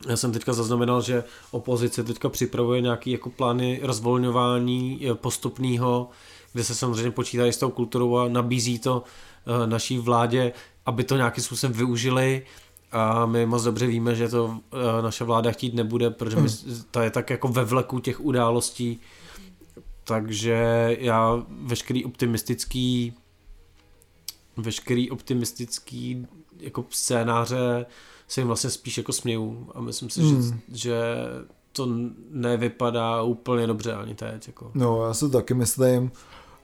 [0.08, 6.08] já jsem teďka zaznamenal, že opozice teďka připravuje nějaký jako plány rozvolňování postupného,
[6.52, 9.27] kde se samozřejmě počítají s tou kulturou a nabízí to Eh,
[9.66, 10.52] naší vládě,
[10.87, 12.42] aby to nějakým způsobem využili
[12.92, 16.82] a my moc dobře víme, že to eh, naše vláda chtít nebude, protože my, hmm.
[16.90, 19.00] ta je tak jako ve vleku těch událostí,
[20.04, 23.14] takže já veškerý optimistický
[24.56, 26.26] veškerý optimistický
[26.61, 27.87] jako scénáře
[28.28, 30.42] se jim vlastně spíš jako směju a myslím si, hmm.
[30.42, 30.94] že, že
[31.72, 31.88] to
[32.30, 34.46] nevypadá úplně dobře ani teď.
[34.46, 34.70] Jako.
[34.74, 36.11] No, já si taky myslím,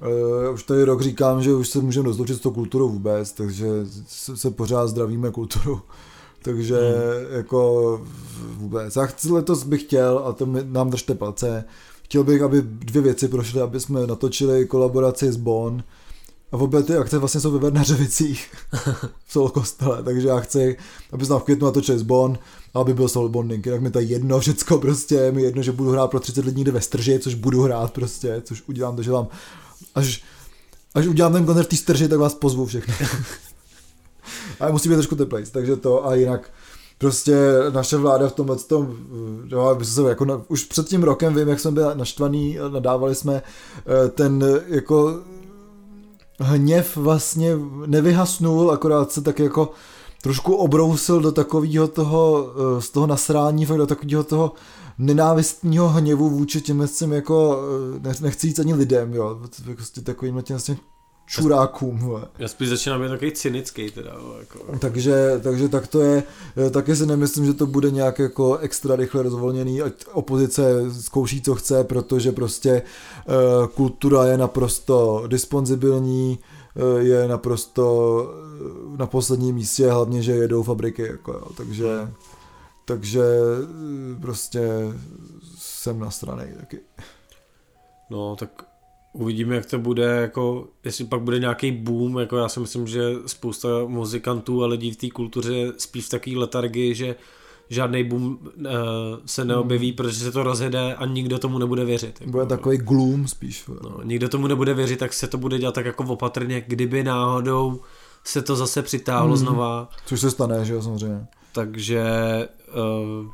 [0.00, 3.66] Uh, už tady rok říkám, že už se můžeme rozloučit s tou kulturou vůbec, takže
[4.06, 5.80] se, se pořád zdravíme kulturu.
[6.42, 7.36] Takže hmm.
[7.36, 8.00] jako
[8.56, 8.96] vůbec.
[8.96, 11.64] Já chci, letos bych chtěl, a to mi, nám držte palce,
[12.02, 15.82] chtěl bych, aby dvě věci prošly, aby jsme natočili kolaboraci s Bon,
[16.52, 18.48] a obě ty akce vlastně jsou ve Vernařevicích
[19.26, 20.76] v Solo kostele, takže já chci,
[21.12, 22.38] aby jsme v květnu natočili s Bon,
[22.74, 25.90] a aby byl Soul Bonding, jinak mi to jedno všecko prostě, mi jedno, že budu
[25.90, 29.10] hrát pro 30 lidí někde ve Strži, což budu hrát prostě, což udělám to, že
[29.10, 29.26] vám
[29.94, 30.22] až,
[30.94, 32.94] až udělám ten koncert v strži, tak vás pozvu všechny.
[34.60, 36.50] Ale musí být trošku teplejc, takže to a jinak
[36.98, 37.36] prostě
[37.70, 38.96] naše vláda v tomhle tom,
[39.44, 43.42] no, se jako na, už před tím rokem vím, jak jsme byli naštvaný, nadávali jsme
[43.42, 45.20] eh, ten jako
[46.40, 49.70] hněv vlastně nevyhasnul, akorát se tak jako
[50.22, 54.52] trošku obrousil do takového toho, eh, z toho nasrání, fakt do takového toho
[54.98, 57.60] nenávistního hněvu vůči těm jako,
[58.06, 59.40] eh, nechci jít ani lidem, jo,
[59.76, 60.76] prostě takovým těm vlastně
[61.26, 62.20] čurákům.
[62.38, 64.12] Já spíš začínám být takový cynický teda.
[64.40, 64.78] Jako.
[64.78, 66.22] Takže, takže tak to je,
[66.66, 71.42] eh, taky si nemyslím, že to bude nějak jako extra rychle rozvolněný, ať opozice zkouší,
[71.42, 72.82] co chce, protože prostě
[73.28, 76.38] uh, kultura je naprosto disponzibilní,
[76.74, 78.34] uh, je naprosto
[78.96, 82.12] na posledním místě, hlavně, že jedou fabriky, jako jo, takže, hmm.
[82.84, 83.22] Takže
[84.20, 84.60] prostě
[85.58, 86.80] jsem na straně taky.
[88.10, 88.64] No, tak
[89.16, 93.00] Uvidíme, jak to bude, jako, jestli pak bude nějaký boom, jako já si myslím, že
[93.26, 97.16] spousta muzikantů a lidí v té kultuře spí v takové letargii, že
[97.68, 98.66] žádný boom uh,
[99.26, 99.96] se neobjeví, hmm.
[99.96, 102.20] protože se to rozjede a nikdo tomu nebude věřit.
[102.20, 103.64] Jako, bude takový gloom spíš.
[103.82, 107.80] No, nikdo tomu nebude věřit, tak se to bude dělat tak jako opatrně, kdyby náhodou
[108.24, 109.36] se to zase přitáhlo hmm.
[109.36, 109.88] znova.
[110.06, 111.26] Což se stane, že jo, samozřejmě.
[111.54, 112.04] Takže
[112.74, 113.30] uh,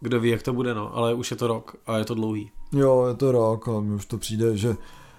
[0.00, 2.50] kdo ví, jak to bude, no, ale už je to rok a je to dlouhý.
[2.72, 4.76] Jo, je to rok a mi už to přijde, že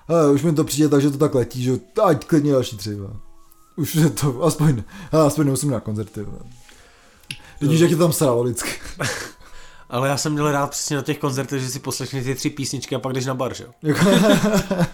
[0.08, 2.96] hele, už mi to přijde tak, že to tak letí, že ať klidně další tři.
[2.96, 3.08] Ve.
[3.76, 6.26] Už je to, aspoň, hele, aspoň nemusím na koncerty.
[7.62, 8.70] Vidíš, jak je tam sralo vždycky.
[9.94, 12.96] Ale já jsem měl rád přesně na těch koncertech, že si poslechni ty tři písničky
[12.96, 13.96] a pak jdeš na bar, že jo?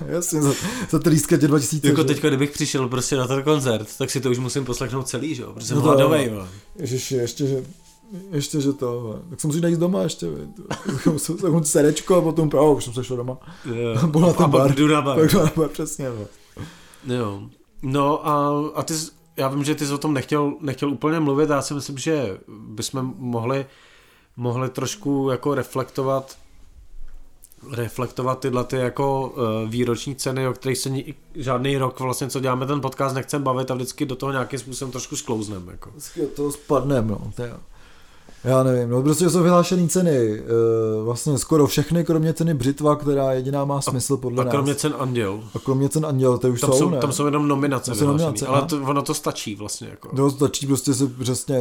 [0.05, 0.53] Jasně, za,
[0.89, 1.87] za ty lístky tě 2000.
[1.87, 5.35] Jako teďka, kdybych přišel prostě na ten koncert, tak si to už musím poslechnout celý,
[5.35, 5.53] že jo?
[5.53, 6.47] Protože no jsem hladovej, jo.
[6.75, 7.63] Ježiši, ještě, že
[8.31, 10.27] ještě, že to, tak jsem musí najít doma ještě,
[11.17, 13.37] jsem serečko a potom právě, už jsem se šel doma.
[13.75, 14.05] Yeah.
[14.11, 14.75] Byl na ten a bar.
[14.75, 15.19] Jdu na bar.
[15.19, 16.05] Pak jdu na bar, přesně.
[16.05, 16.27] Jo.
[17.07, 17.41] jo.
[17.81, 18.93] No a, a ty,
[19.37, 22.37] já vím, že ty jsi o tom nechtěl, nechtěl úplně mluvit, já si myslím, že
[22.47, 23.65] bychom mohli,
[24.39, 26.37] mohli trošku jako reflektovat
[27.71, 32.39] reflektovat tyhle ty jako uh, výroční ceny, o kterých se ni, žádný rok vlastně, co
[32.39, 35.67] děláme ten podcast, nechcem bavit a vždycky do toho nějakým způsobem trošku sklouznem.
[35.71, 35.89] Jako.
[35.89, 37.31] Vždycky do toho spadneme, no.
[37.35, 37.53] To je.
[38.43, 43.33] Já nevím, no prostě jsou vyhlášené ceny, uh, vlastně skoro všechny, kromě ceny Břitva, která
[43.33, 44.53] jediná má smysl podle a nás.
[44.53, 45.43] A kromě cen Anděl.
[45.55, 46.97] A kromě cen Anděl, to už tam jsou, jsou ne?
[46.97, 49.87] Tam jsou jenom nominace, jsou nominace ale to, ono to stačí vlastně.
[49.89, 50.09] Jako.
[50.13, 51.57] No stačí prostě se přesně,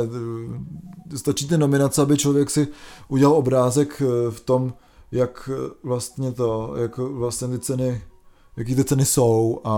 [1.15, 2.69] eh, stačí ty nominace, aby člověk si
[3.09, 4.75] udělal obrázek eh, v tom,
[5.13, 5.51] jak
[5.83, 8.03] vlastně to, jak vlastně ty ceny,
[8.57, 9.73] jaký ty ceny jsou a,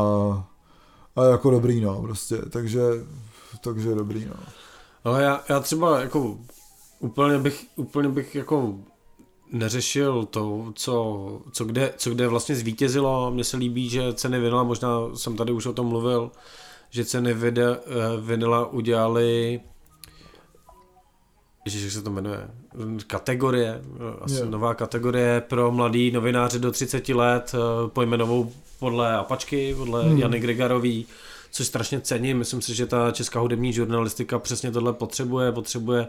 [1.17, 2.81] a jako dobrý, no, prostě, takže,
[3.61, 4.35] takže dobrý, no.
[5.05, 6.37] Ale já, já třeba jako
[7.01, 8.75] Úplně bych, úplně bych jako
[9.53, 13.31] neřešil to, co, co, kde, co kde vlastně zvítězilo.
[13.31, 16.31] Mně se líbí, že ceny vinila, možná jsem tady už o tom mluvil,
[16.91, 19.61] že ceny vide, eh, vinila udělali
[21.65, 22.49] Ježiš, jak se to jmenuje?
[23.07, 23.83] Kategorie,
[24.21, 24.49] asi yeah.
[24.49, 30.19] nová kategorie pro mladý novináře do 30 let, eh, pojmenovou podle Apačky, podle hmm.
[30.19, 31.07] Jany Gregarový,
[31.51, 32.39] což strašně cením.
[32.39, 36.09] Myslím si, že ta česká hudební žurnalistika přesně tohle potřebuje, potřebuje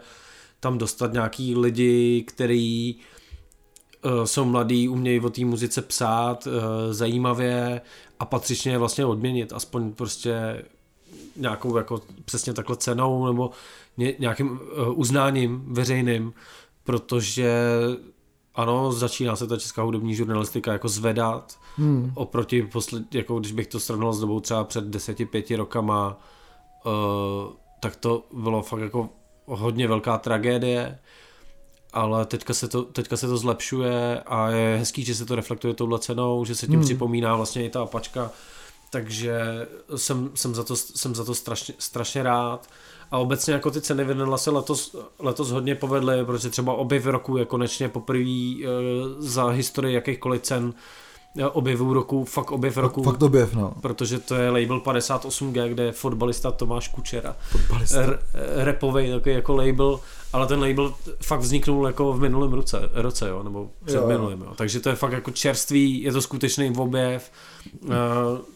[0.61, 2.95] tam dostat nějaký lidi, který
[4.05, 6.53] uh, jsou mladí, umějí o té muzice psát uh,
[6.91, 7.81] zajímavě
[8.19, 10.65] a patřičně vlastně odměnit, aspoň prostě
[11.35, 13.51] nějakou jako přesně takhle cenou nebo
[13.97, 14.59] ně, nějakým uh,
[14.99, 16.33] uznáním veřejným,
[16.83, 17.51] protože
[18.55, 22.11] ano, začíná se ta česká hudební žurnalistika jako zvedat hmm.
[22.15, 26.19] oproti posled, jako když bych to srovnal s dobou třeba před deseti, pěti rokama,
[26.85, 26.91] uh,
[27.79, 29.09] tak to bylo fakt jako
[29.45, 30.99] hodně velká tragédie,
[31.93, 35.73] ale teďka se, to, teďka se to zlepšuje a je hezký, že se to reflektuje
[35.73, 36.85] touhle cenou, že se tím hmm.
[36.85, 38.31] připomíná vlastně i ta pačka,
[38.89, 39.41] takže
[39.95, 42.67] jsem, jsem za to, jsem za to strašně, strašně rád.
[43.11, 47.37] A obecně jako ty ceny Vinila se letos, letos hodně povedly, protože třeba objev roku
[47.37, 48.67] je konečně poprvé e,
[49.17, 50.73] za historii jakýchkoliv cen
[51.51, 53.03] objevů roku, fakt objev roku.
[53.03, 53.73] Fakt objev, no.
[53.81, 57.35] Protože to je label 58G, kde je fotbalista Tomáš Kučera.
[57.51, 58.01] Fotbalista.
[58.01, 58.19] R-
[58.55, 59.99] repovej takový jako label,
[60.33, 64.41] ale ten label fakt vzniknul jako v minulém roce, roce jo, nebo před jo, minulým,
[64.41, 64.53] jo.
[64.55, 67.31] Takže to je fakt jako čerstvý, je to skutečný objev.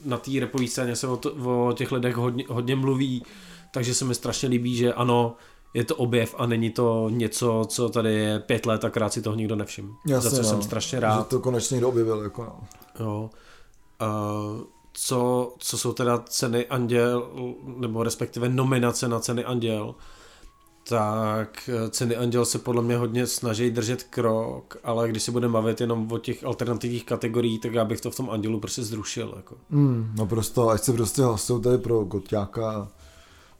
[0.05, 1.31] Na té repové scéně se o, to,
[1.67, 3.23] o těch lidech hodně, hodně mluví,
[3.71, 5.35] takže se mi strašně líbí, že ano,
[5.75, 9.21] je to objev a není to něco, co tady je pět let a krát si
[9.21, 9.95] toho nikdo nevšim.
[10.07, 10.49] Jasně, Za co no.
[10.49, 11.19] jsem strašně rád.
[11.19, 12.21] Že to konečně někdo objevil.
[12.23, 12.59] Jako no.
[12.99, 13.29] Jo.
[14.01, 14.61] Uh,
[14.93, 17.29] co, co jsou teda ceny Anděl,
[17.77, 19.95] nebo respektive nominace na ceny Anděl,
[20.89, 25.81] tak ceny Anděl se podle mě hodně snaží držet krok, ale když se budeme bavit
[25.81, 29.33] jenom o těch alternativních kategoriích, tak já bych to v tom Andělu prostě zrušil.
[29.35, 29.55] Jako.
[29.69, 32.87] Mm, no prostě, ať se prostě hlasují tady pro Gotiáka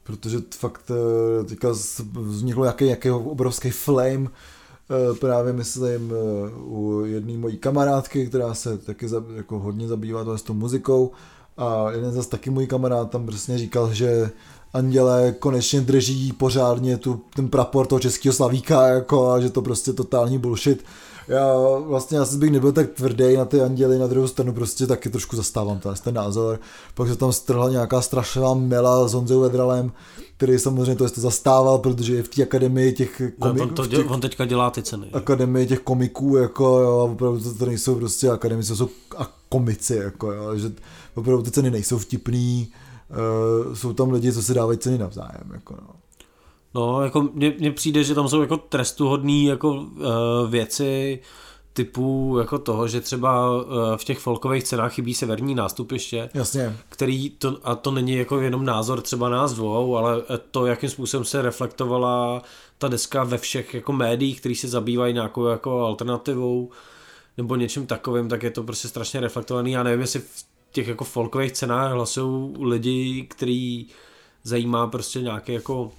[0.06, 1.68] protože fakt eh, teďka
[2.12, 8.78] vzniklo jaký, jaký obrovský flame eh, právě myslím eh, u jedné mojí kamarádky, která se
[8.78, 11.10] taky jako hodně zabývá s tou muzikou.
[11.56, 14.30] A jeden zase taky můj kamarád tam přesně říkal, že
[14.72, 19.92] Anděle konečně drží pořádně tu, ten prapor toho českého slavíka jako, a že to prostě
[19.92, 20.84] totální bullshit
[21.28, 25.10] já vlastně asi bych nebyl tak tvrdý na ty anděly, na druhou stranu prostě taky
[25.10, 26.60] trošku zastávám ten, ten názor.
[26.94, 29.92] Pak se tam strhla nějaká strašná mela s Honzou Vedralem,
[30.36, 33.58] který samozřejmě to jste zastával, protože je v té akademii těch komiků.
[33.58, 35.06] No, on, to děl, on teďka dělá ty ceny.
[35.12, 39.96] Akademii těch komiků, jako jo, opravdu to, to nejsou prostě akademici, to jsou a komici,
[39.96, 40.72] jako jo, že
[41.14, 42.68] opravdu ty ceny nejsou vtipný,
[43.66, 45.88] uh, jsou tam lidi, co se dávají ceny navzájem, jako no.
[46.76, 49.86] No, jako mně, přijde, že tam jsou jako trestuhodné jako uh,
[50.48, 51.20] věci
[51.72, 53.62] typu jako toho, že třeba uh,
[53.96, 56.30] v těch folkových cenách chybí severní nástupiště.
[56.34, 56.76] Jasně.
[56.88, 61.24] Který to, a to není jako jenom názor třeba nás dvou, ale to, jakým způsobem
[61.24, 62.42] se reflektovala
[62.78, 66.70] ta deska ve všech jako médiích, který se zabývají nějakou jako alternativou
[67.36, 69.72] nebo něčím takovým, tak je to prostě strašně reflektovaný.
[69.72, 73.86] Já nevím, jestli v těch jako folkových cenách hlasují lidi, který
[74.42, 75.92] zajímá prostě nějaký jako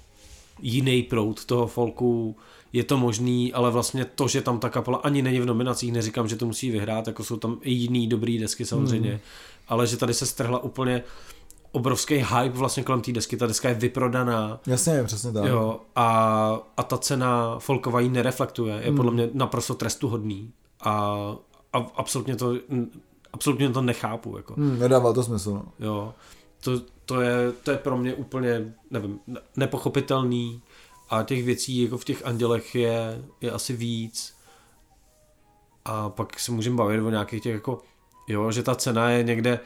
[0.62, 2.36] jiný proud toho folku,
[2.72, 6.28] je to možný, ale vlastně to, že tam ta kapela ani není v nominacích, neříkám,
[6.28, 9.20] že to musí vyhrát, jako jsou tam i jiný dobrý desky samozřejmě, hmm.
[9.68, 11.02] ale že tady se strhla úplně
[11.72, 14.60] obrovský hype vlastně kolem té desky, ta deska je vyprodaná.
[14.66, 15.44] Jasně, přesně tak.
[15.44, 18.96] Jo, a, a ta cena folková ji nereflektuje, je hmm.
[18.96, 20.92] podle mě naprosto trestuhodný a,
[21.72, 22.54] a absolutně to
[23.32, 24.36] absolutně to nechápu.
[24.36, 24.54] Jako.
[24.54, 25.52] Hmm, nedává to smysl.
[25.52, 25.64] No.
[25.78, 26.14] Jo,
[26.60, 29.20] to, to je, to je pro mě úplně, nevím,
[29.56, 30.62] nepochopitelný
[31.10, 34.34] a těch věcí jako v těch andělech je, je asi víc.
[35.84, 37.82] A pak se můžeme bavit o nějakých těch jako,
[38.28, 39.60] jo, že ta cena je někde,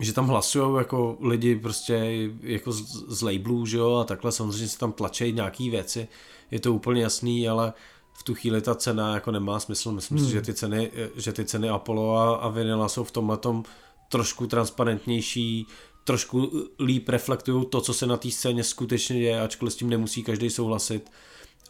[0.00, 4.68] že tam hlasují jako lidi prostě jako z, z labelů, že jo, a takhle samozřejmě
[4.68, 6.08] se tam tlačí nějaký věci,
[6.50, 7.72] je to úplně jasný, ale
[8.12, 10.26] v tu chvíli ta cena jako nemá smysl, myslím hmm.
[10.26, 13.64] si, že ty ceny, že ty ceny Apollo a, a Vinila jsou v tomhle tom
[14.10, 15.66] trošku transparentnější,
[16.04, 20.22] trošku líp reflektují to, co se na té scéně skutečně děje, ačkoliv s tím nemusí
[20.22, 21.10] každý souhlasit,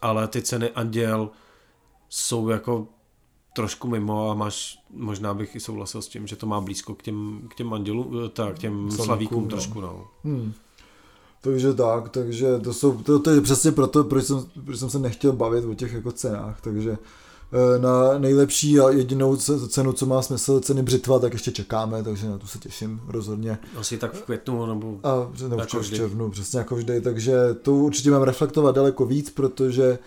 [0.02, 1.30] ale ty ceny Anděl
[2.08, 2.86] jsou jako
[3.54, 7.02] trošku mimo a máš, možná bych i souhlasil s tím, že to má blízko k
[7.02, 9.48] těm, k těm andělům, tak, k těm slavíkům, slavíkům no.
[9.48, 10.08] trošku, no.
[10.24, 10.52] Hmm.
[11.40, 14.98] Takže tak, takže to jsou, to, to je přesně proto, proč jsem, proč jsem se
[14.98, 16.96] nechtěl bavit o těch jako cenách, takže Eh,
[17.78, 19.36] na nejlepší a jedinou
[19.68, 23.58] cenu, co má smysl, ceny břitva, tak ještě čekáme, takže na to se těším rozhodně.
[23.76, 27.74] Asi tak v květnu nebo, a, nebo jako v červnu, přesně jako vždy, takže to
[27.74, 29.98] určitě mám reflektovat daleko víc, protože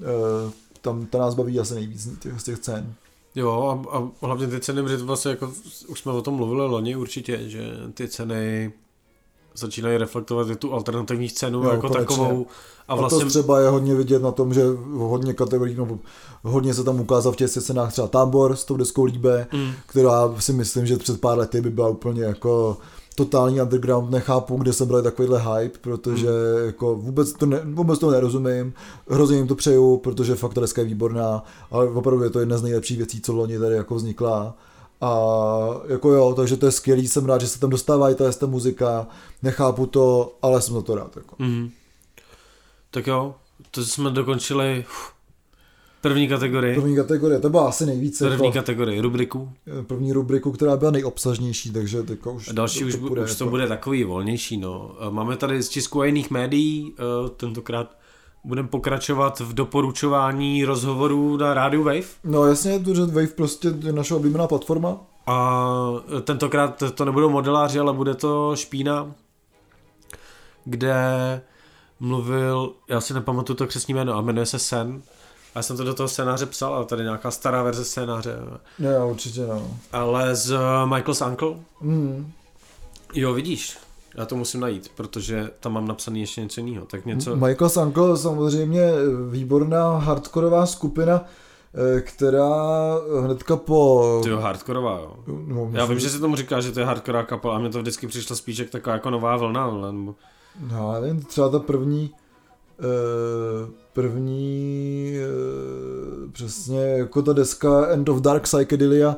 [0.00, 2.94] uh, tam ta nás baví asi nejvíc těch, z těch cen.
[3.34, 5.52] Jo a, a hlavně ty ceny břitva se jako,
[5.88, 8.72] už jsme o tom mluvili loni určitě, že ty ceny
[9.54, 12.00] začínají reflektovat i tu alternativní cenu jo, jako konečně.
[12.00, 12.46] takovou.
[12.88, 13.22] A, vlastně...
[13.22, 14.62] a to třeba je hodně vidět na tom, že
[14.92, 15.98] hodně kategorií, no,
[16.42, 19.72] hodně se tam ukázal v těch cenách třeba Tábor s tou deskou Líbe, mm.
[19.86, 22.76] která si myslím, že před pár lety by byla úplně jako
[23.14, 26.66] totální underground, nechápu, kde se brali takovýhle hype, protože mm.
[26.66, 28.72] jako vůbec to, ne, vůbec to nerozumím,
[29.08, 32.58] hrozně jim to přeju, protože fakt ta deska je výborná, ale opravdu je to jedna
[32.58, 34.54] z nejlepších věcí, co loni tady jako vznikla.
[35.02, 35.18] A
[35.88, 39.06] jako jo, takže to je skvělý, jsem rád, že se tam dostává i ta muzika,
[39.42, 41.16] nechápu to, ale jsem za to rád.
[41.16, 41.36] Jako.
[41.38, 41.70] Mm.
[42.90, 43.34] Tak jo,
[43.70, 44.84] to jsme dokončili
[46.00, 46.74] první kategorii.
[46.74, 48.28] První kategorie, to byla asi nejvíce.
[48.28, 49.52] První jako, kategorii, rubriku.
[49.86, 53.34] První rubriku, která byla nejobsažnější, takže teďka už A další to, už, to, bude, už
[53.34, 53.50] to jako...
[53.50, 54.56] bude takový volnější.
[54.56, 54.96] No.
[55.10, 58.01] Máme tady z Česku a jiných médií, uh, tentokrát
[58.44, 62.06] budeme pokračovat v doporučování rozhovorů na rádiu Wave.
[62.24, 64.96] No jasně, protože Wave prostě je naše oblíbená platforma.
[65.26, 65.68] A
[66.24, 69.12] tentokrát to nebudou modeláři, ale bude to Špína,
[70.64, 71.04] kde
[72.00, 75.02] mluvil, já si nepamatuju to křesní jméno, ale jmenuje se Sen.
[75.54, 78.36] A já jsem to do toho scénáře psal, ale tady nějaká stará verze scénáře.
[78.78, 79.76] Ne, určitě no.
[79.92, 81.54] Ale z Michael's Uncle.
[81.80, 82.32] Mm.
[83.14, 83.78] Jo, vidíš,
[84.14, 86.86] já to musím najít, protože tam mám napsaný ještě něco jiného.
[86.86, 87.36] Tak něco...
[87.36, 88.90] Michael's Uncle samozřejmě
[89.30, 91.24] výborná hardkorová skupina,
[91.74, 92.50] eh, která
[93.24, 94.20] hnedka po...
[94.24, 95.16] Ty jo, hardkorová, jo.
[95.46, 97.78] No, Já vím, že se tomu říká, že to je hardkorová kapela a mně to
[97.78, 100.14] vždycky přišlo spíš jak taková jako nová vlna, nebo...
[100.70, 102.10] No, já nevím, třeba ta první,
[102.78, 105.12] uh, první,
[106.24, 109.16] uh, přesně jako ta deska End of Dark Psychedelia,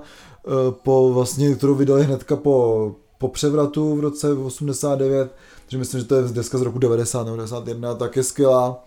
[0.71, 2.95] po vlastně, kterou vydali hnedka po,
[3.25, 5.33] po převratu v roce 89,
[5.65, 8.85] takže myslím, že to je deska z roku 90 91, tak je skvělá.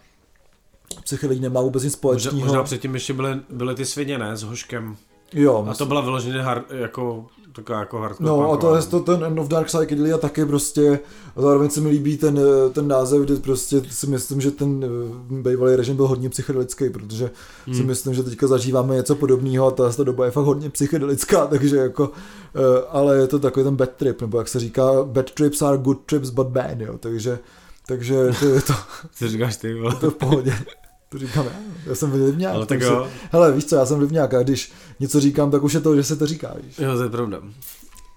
[1.04, 2.36] Psychedelia nemá vůbec nic společného.
[2.36, 4.98] Možná, možná předtím ještě byly, byly ty svině, ne, s Hoškem.
[5.34, 5.68] Jo.
[5.70, 7.26] A to byla vyloženě hard, jako
[7.58, 11.00] taková jako hardcore No a to je to, ten End of Dark Psychedelia taky prostě,
[11.36, 14.86] a zároveň se mi líbí ten, eh, ten název, kdy prostě si myslím, že ten
[14.86, 17.32] eh, bývalý režim byl hodně psychedelický, protože
[17.66, 17.76] hmm.
[17.76, 21.48] si myslím, že teďka zažíváme něco podobného a ta, ta doba je fakt hodně psychedelická,
[21.50, 22.12] takže jako,
[22.56, 25.78] eh, ale je to takový ten bad trip, nebo jak se říká, bad trips are
[25.78, 27.40] good trips but bad, jo, takže,
[27.86, 28.74] takže to je to,
[29.16, 29.96] Co říkáš ty, vole?
[29.96, 30.54] to je v pohodě.
[31.10, 31.52] To říkám já,
[31.86, 32.56] já jsem livňák.
[32.56, 33.08] Ale tak jo.
[33.32, 36.04] Hele, víš co, já jsem livňák a když něco říkám, tak už je to, že
[36.04, 36.80] se to říká, víš.
[36.80, 37.42] Jo, to je pravda.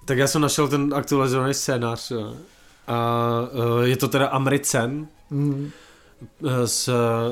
[0.05, 2.34] Tak já jsem našel ten aktualizovaný scénář jo.
[2.86, 5.70] a uh, je to teda Amricen Mm.
[6.64, 6.88] z,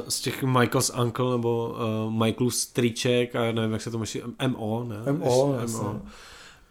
[0.09, 4.23] z těch Michael's Uncle nebo uh, Michaelův strýček a já nevím, jak se to myslí,
[4.47, 5.13] MO, ne?
[5.13, 6.01] MO, Ještě jasně.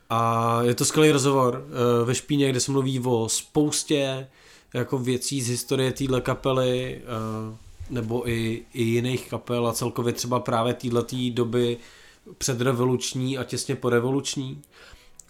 [0.10, 4.28] A je to skvělý rozhovor uh, ve Špíně, kde se mluví o spoustě
[4.74, 7.02] jako věcí z historie téhle kapely
[7.50, 7.56] uh,
[7.90, 11.78] nebo i, i jiných kapel a celkově třeba právě této doby
[12.38, 14.62] předrevoluční a těsně porevoluční.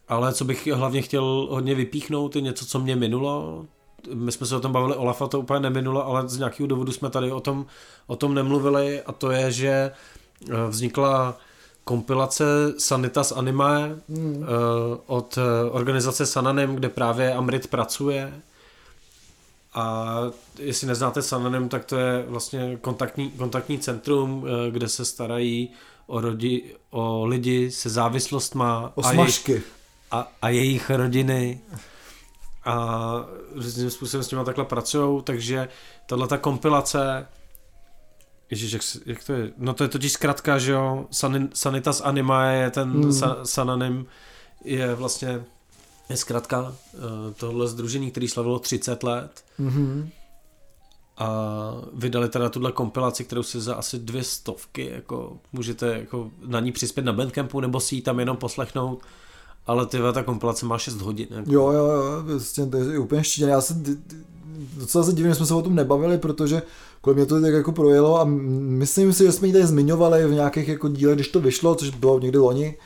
[0.08, 3.66] Ale co bych hlavně chtěl hodně vypíchnout, je něco, co mě minulo.
[4.14, 7.10] My jsme se o tom bavili, Olafa to úplně neminulo, ale z nějakého důvodu jsme
[7.10, 7.66] tady o tom,
[8.08, 11.38] o tom nemluvili a to je, že eh, vznikla
[11.84, 12.44] kompilace
[12.78, 14.46] Sanitas Anime Mm.
[15.06, 18.34] od eh, organizace Sananem, kde právě Amrit pracuje.
[19.78, 19.84] A
[20.60, 25.70] jestli neznáte Sananem, tak to je vlastně kontaktní, kontaktní centrum, eh, kde se starají
[26.08, 29.64] o, rodi, o lidi se závislostma O a, jejich, smažky.
[30.12, 31.62] a, a jejich rodiny
[32.66, 32.76] a
[33.56, 35.68] různým způsobem s nimi takhle pracují, takže
[36.06, 37.28] tahle ta kompilace
[38.50, 39.52] Ježiš, jak, jak to je?
[39.58, 41.06] No to je totiž zkratka, že jo,
[41.54, 43.12] Sanitas Anima je ten Hmm.
[43.14, 44.06] sa, Sananim,
[44.64, 45.44] je vlastně
[46.10, 46.74] je zkratka uh,
[47.38, 50.10] tohle združení, který slavilo 30 let Mhm.
[51.18, 51.28] a
[51.94, 56.72] vydali teda tuhle kompilaci, kterou si za asi dvě stovky jako můžete jako na ní
[56.72, 59.02] přispět na Bandcampu nebo si ji tam jenom poslechnout,
[59.68, 61.28] ale ty ta kompilace má 6 hodin.
[61.32, 61.52] Jako.
[61.54, 63.52] Jo, jo, jo, vlastně to je úplně štítěné.
[63.52, 63.76] Já se
[64.78, 66.62] docela se divím, že jsme se o tom nebavili, protože
[67.02, 70.32] kolem mě to tak jako projelo a myslím si, že jsme ji tady zmiňovali v
[70.32, 72.78] nějakých jako dílech, když to vyšlo, což bylo někdy loni,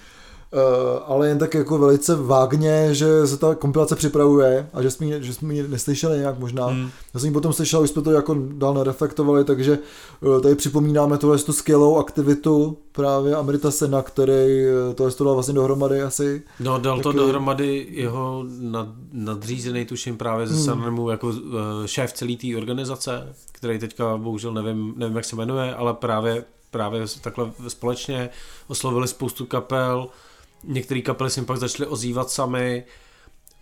[1.06, 5.24] ale jen tak jako velice vágně, že se ta kompilace připravuje a že jsme ji,
[5.24, 6.66] že jsme ji neslyšeli nějak možná.
[6.66, 6.90] Hmm.
[7.14, 9.80] Já jsem ji potom slyšel, už jsme to jako dál nereflektovali, takže
[10.22, 15.34] uh, tady připomínáme tohle tu skvělou aktivitu právě Amerita Sena, který uh, tohle to dal
[15.34, 16.42] vlastně dohromady asi.
[16.60, 20.64] No, dal to Taky- dohromady jeho nad, nadřízený, tuším právě ze Hmm.
[20.66, 21.34] Sanremu jako
[21.86, 27.06] šéf celé té organizace, který teďka bohužel nevím, nevím, jak se jmenuje, ale právě, právě
[27.22, 28.30] takhle společně
[28.68, 30.08] oslovili spoustu kapel,
[30.64, 32.84] některé kapely si pak začaly ozývat sami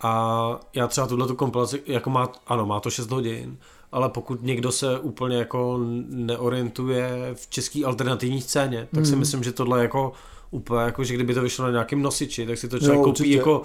[0.02, 3.58] a já třeba tuhle tu kompilaci, jako má, ano, má to 6 hodin,
[3.92, 5.80] ale pokud někdo se úplně jako
[6.10, 9.20] neorientuje v české alternativní scéně, tak si Hmm.
[9.20, 10.12] myslím, že tohle je jako
[10.52, 13.20] úplně jako, že kdyby to vyšlo na nějakém nosiči, tak si to člověk Jo, koupí
[13.22, 13.38] určitě.
[13.38, 13.62] jako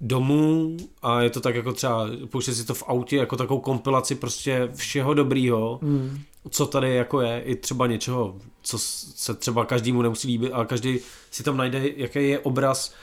[0.00, 4.14] domů a je to tak jako třeba, pouště si to v autě jako takovou kompilaci
[4.14, 6.18] prostě všeho dobrýho, Hmm.
[6.50, 10.98] co tady jako je, i třeba něčeho, co se třeba každému nemusí líbit, ale každý
[11.30, 12.94] si tam najde, jaký je obraz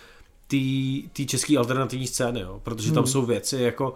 [1.13, 2.59] té české alternativní scény, jo?
[2.63, 3.11] protože tam Hmm.
[3.11, 3.93] jsou věci jako,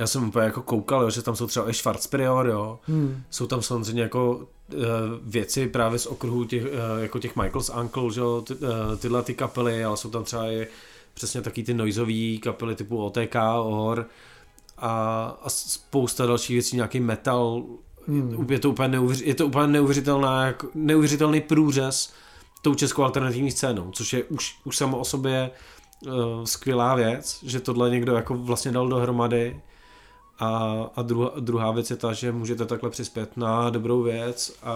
[0.00, 3.22] já jsem úplně jako koukal, jo, že tam jsou třeba i Schwarzprior, jo, Hmm.
[3.30, 4.82] jsou tam samozřejmě jako uh,
[5.22, 6.68] věci právě z okruhu těch, uh,
[7.00, 8.60] jako těch Michael's Uncle, že jo, ty, uh,
[8.98, 10.66] tyhle ty kapely, ale jsou tam třeba i
[11.14, 14.06] přesně taky ty noizové kapely typu OTK, OR
[14.78, 14.90] a,
[15.42, 17.62] a spousta dalších věcí, nějaký metal,
[18.08, 18.46] Hmm.
[18.50, 22.12] je to úplně, neuvěř, je to úplně neuvěřitelná, jako, neuvěřitelný průřez
[22.62, 25.50] tou českou alternativní scénou, což je už, už samo o sobě
[26.06, 26.12] uh,
[26.44, 29.60] skvělá věc, že tohle někdo jako vlastně dal dohromady
[30.40, 34.72] a, a druhá, druhá věc je ta, že můžete takhle přispět na dobrou věc a,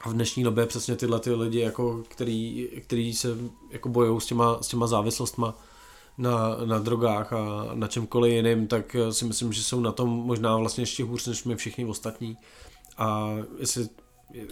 [0.00, 3.28] a v dnešní době přesně tyhle ty lidi, jako, který, který se
[3.70, 5.54] jako bojou s těma, s těma závislostma
[6.18, 10.56] na, na drogách a na čemkoliv jiným, tak si myslím, že jsou na tom možná
[10.56, 12.36] vlastně ještě hůř než my všichni ostatní.
[12.98, 13.88] A jestli,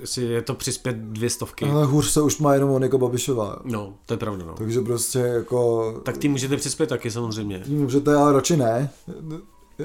[0.00, 3.58] jestli je to přispět dvě stovky, Ale hůř se už má jenom Monika Babišová.
[3.64, 4.54] no, to je pravda, no.
[4.54, 5.92] Takže prostě jako...
[6.02, 7.62] Tak ty můžete přispět taky samozřejmě.
[7.68, 8.90] Můžete, ale radši ne.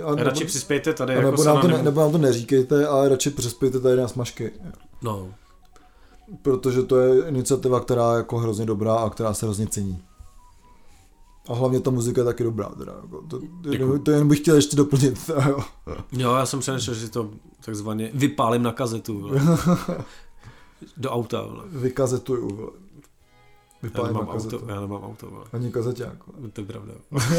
[0.04, 1.86] A nebo, Radši přispějte tady jako nebo, nám to, ne, synonym.
[1.86, 4.52] nebo nám to neříkejte, ale radši přispějte tady na smažky.
[5.02, 5.28] No,
[6.42, 10.02] Protože to je iniciativa, která je jako hrozně dobrá a která se hrozně cení.
[11.48, 12.70] A hlavně ta muzika je taky dobrá.
[12.70, 14.00] Teda, jako, to, Děkuju.
[14.00, 15.30] to, jen bych chtěl ještě doplnit.
[15.48, 15.60] Jo.
[16.12, 17.30] jo, já jsem přemýšlel, že si to
[17.66, 19.20] takzvaně vypálím na kazetu.
[19.20, 19.42] Vole.
[20.98, 21.42] Do auta.
[21.42, 21.64] Vole.
[21.68, 22.56] Vykazetuju.
[22.56, 22.72] vole.
[23.84, 24.56] Já Vypálím na nemám kazetu.
[24.58, 25.30] auto, já nemám auto.
[25.30, 25.46] Vole.
[25.54, 26.28] Ani kazeťák.
[26.28, 26.50] vole.
[26.54, 26.94] To je pravda.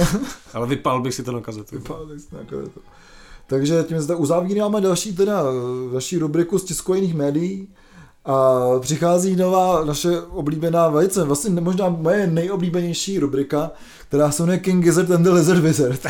[0.54, 1.76] Ale vypál bych si to na kazetu.
[1.78, 2.80] Vypálil jsi na kazetu.
[3.46, 5.42] Takže tím zde uzavíráme další teda,
[5.92, 7.68] další rubriku z tiskojených médií
[8.24, 13.70] A přichází nová naše oblíbená velice, vlastně možná moje nejoblíbenější rubrika,
[14.08, 16.00] která se jmenuje King Gizzard and the Lizard Wizard.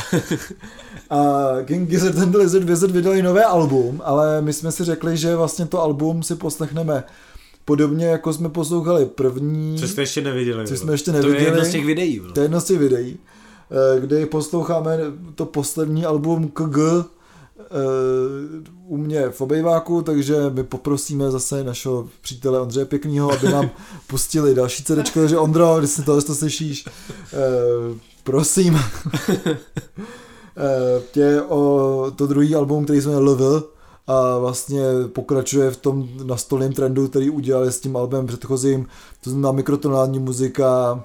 [1.10, 5.16] a King Gizzard and the Lizard Wizard vydali nové album, ale my jsme si řekli,
[5.16, 7.04] že vlastně to album si poslechneme
[7.64, 9.78] podobně jako jsme poslouchali první.
[9.78, 10.66] Co jste ještě neviděli.
[10.66, 11.36] Co jsme ještě neviděli.
[11.36, 12.20] To je jedno z těch videí.
[12.20, 12.32] Bro.
[12.32, 13.18] To je jedno z těch videí,
[14.00, 14.98] kde posloucháme
[15.34, 16.78] to poslední album KG
[18.86, 23.70] u mě v obejváku, takže my poprosíme zase našeho přítele Ondřeje Pěknýho, aby nám
[24.06, 26.88] pustili další CD, takže Ondro, když si tohle to slyšíš,
[27.32, 28.78] eh, prosím,
[31.12, 33.64] tě o to druhý album, který se jmenuje LV,
[34.06, 38.86] a vlastně pokračuje v tom nastolném trendu, který udělali s tím albem předchozím,
[39.20, 41.04] to znamená mikrotonální muzika,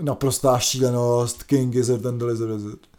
[0.00, 2.50] naprostá šílenost, King Gizzard and the Lizard.
[2.50, 2.93] Wizard.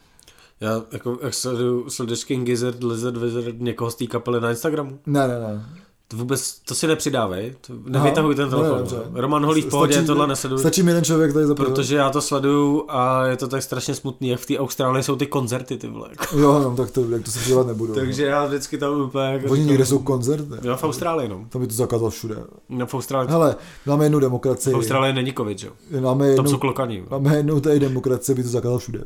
[0.61, 4.99] Já jako, jak sleduju, sleduješ King Gizzard, Lizard Wizard někoho z té kapely na Instagramu?
[5.05, 5.65] Ne, ne, ne.
[6.07, 8.83] To vůbec, to si nepřidávej, to, nevytahuj ten telefon.
[9.13, 10.59] Ne, Roman Holý v pohodě, stačí, tohle nesleduj.
[10.59, 11.69] Stačí mi jeden člověk tady zaprvé.
[11.69, 15.15] Protože já to sleduju a je to tak strašně smutný, jak v té Austrálii jsou
[15.15, 16.09] ty koncerty, ty vole.
[16.37, 17.93] Jo, no, tak to, jak to se přidávat nebudu.
[17.93, 18.29] Takže no.
[18.29, 19.23] já vždycky tam úplně...
[19.23, 20.53] Jako Oni někde jsou koncerty.
[20.63, 21.45] Jo, v Austrálii, no.
[21.49, 22.35] Tam by to zakázal všude.
[22.69, 23.31] No, v Austrálii.
[23.31, 24.73] Hele, máme jednu demokracii.
[24.73, 25.71] V Austrálii není covid, jo.
[26.01, 27.03] Máme jednu, tam jsou klokani.
[27.09, 29.03] Máme jednu tady demokracii, by to zakázal všude.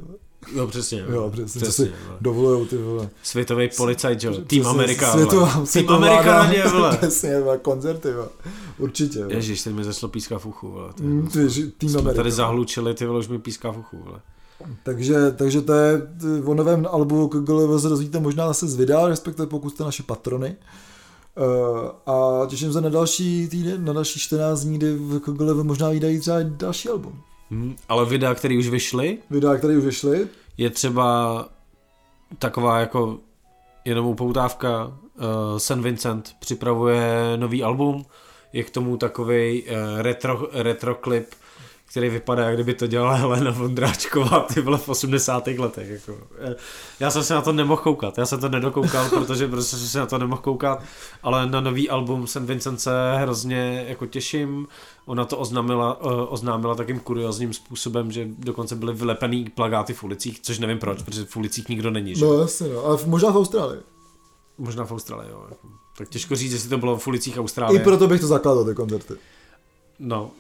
[0.56, 1.06] No přesně.
[1.10, 3.10] Jo, přesně, přesně si dovolujou ty vole.
[3.24, 4.34] Světový policajt, jo.
[4.48, 6.98] Tým Amerika, Světová, Tým Amerika na ně, vole.
[7.02, 8.28] Přesně, vole, koncerty, vole.
[8.78, 9.34] Určitě, vole.
[9.34, 10.90] Ježiš, teď mi začalo píská v uchu, vole.
[11.02, 12.18] Mm, ty, tým Jsme Amerika.
[12.20, 14.20] tady zahlučili, ty vole, už mi píská v uchu, vole.
[14.84, 16.02] Takže, takže to je
[16.46, 20.56] o novém albu KGLV se dozvíte možná zase z videa, respektive pokud jste naše patrony.
[21.38, 25.90] Uh, a těším se na další týden, na další 14 dní, kdy v KGLV možná
[25.90, 27.22] vydají třeba další album.
[27.52, 30.28] Hmm, ale videa, které už vyšly, Videa, které už vyšly,
[30.58, 31.45] je třeba
[32.39, 33.20] taková jako
[33.86, 34.86] jenom upoutávka.
[34.88, 35.76] Uh, St.
[35.76, 38.06] Vincent připravuje nový album,
[38.54, 41.26] je k tomu takový uh, retro, retro klip,
[41.89, 45.47] který vypadá, jak kdyby to dělala Helena Vondráčková, ty byla v 80.
[45.47, 45.89] letech.
[45.89, 46.18] Jako.
[47.00, 50.00] Já jsem se na to nemohl koukat, já jsem to nedokoukal, protože prostě jsem se
[50.00, 50.84] na to nemohl koukat,
[51.24, 52.36] ale na nový album St.
[52.39, 54.68] Vincent se hrozně jako těším.
[55.10, 60.39] Ona to oznámila, uh, oznámila takým kuriozním způsobem, že dokonce byly vylepený plagáty v ulicích,
[60.39, 62.16] což nevím proč, protože v ulicích nikdo není.
[62.16, 62.26] Že?
[62.26, 63.82] no jasně, no, ale možná v Austrálii.
[64.57, 65.47] Možná v Austrálii, jo.
[65.97, 67.82] Tak těžko říct, jestli to bylo v ulicích Austrálie.
[67.82, 69.14] I proto bych to zakládal, ty koncerty.
[69.99, 70.32] No.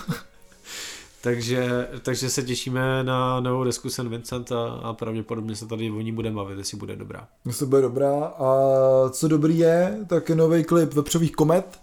[1.20, 3.98] takže, takže se těšíme na novou desku St.
[3.98, 7.28] Vincent a, a pravděpodobně se tady o ní budeme bavit, jestli bude dobrá.
[7.46, 8.24] Jestli bude dobrá.
[8.24, 8.54] A
[9.10, 11.80] co dobrý je, tak je nový klip Vepřových komet,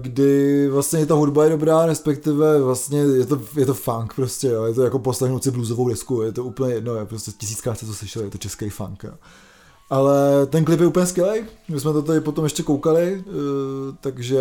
[0.00, 4.64] kdy vlastně ta hudba je dobrá, respektive vlastně je to, je to funk prostě, jo.
[4.64, 7.86] je to jako poslechnout si bluesovou desku, je to úplně jedno, je prostě tisíckrát jste
[7.86, 9.04] to slyšeli, je to český funk.
[9.04, 9.12] Jo.
[9.90, 11.40] Ale ten klip je úplně skvělý.
[11.68, 13.24] My jsme to tady potom ještě koukali,
[14.00, 14.38] takže...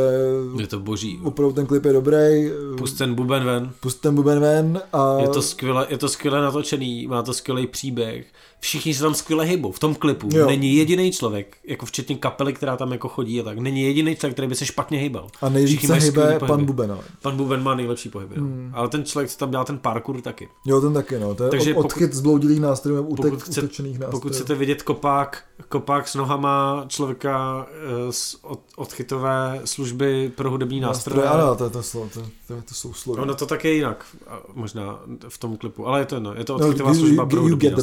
[0.59, 1.19] Je to boží.
[1.23, 2.51] Opravdu ten klip je dobrý.
[2.77, 3.71] Pust ten buben ven.
[3.79, 4.81] Pust ten buben ven.
[4.93, 5.17] A...
[5.21, 8.25] Je to skvěle, je to skvěle natočený, má to skvělý příběh.
[8.65, 9.71] Všichni se tam skvěle hybou.
[9.71, 10.47] V tom klipu jo.
[10.47, 14.33] není jediný člověk, jako včetně kapely, která tam jako chodí a tak, není jediný člověk,
[14.33, 15.27] který by se špatně hýbal.
[15.41, 16.91] A nejvíc se hýbe pan Buben.
[16.91, 17.01] Ale.
[17.21, 18.35] Pan Buben má nejlepší pohyby.
[18.35, 18.71] Hmm.
[18.73, 20.49] Ale ten člověk, co tam dělá ten parkour taky.
[20.65, 21.35] Jo, ten taky, no.
[21.35, 23.97] To je Takže od, odchyt pokud, zbloudilých nástrojů, útek, pokud chce, nástrojů.
[24.11, 27.67] Pokud chcete vidět kopák, kopák s nohama člověka
[28.09, 31.27] z od, odchytové služby pro hudební nástroje.
[31.27, 33.21] Ano, to, je to, slovo, to, to, to jsou slovy.
[33.21, 34.05] Ono to také jinak,
[34.53, 34.99] možná
[35.29, 37.69] v tom klipu, ale je to jedno, je to odchytová no, služba you, pro hudební
[37.69, 37.75] you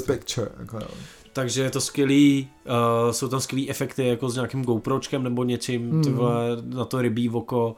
[0.72, 0.94] Jako,
[1.32, 5.90] takže je to skvělý, uh, jsou tam skvělý efekty jako s nějakým GoPročkem nebo něčím,
[5.90, 6.02] mm.
[6.02, 6.32] tyhle,
[6.64, 7.76] na to rybí oko,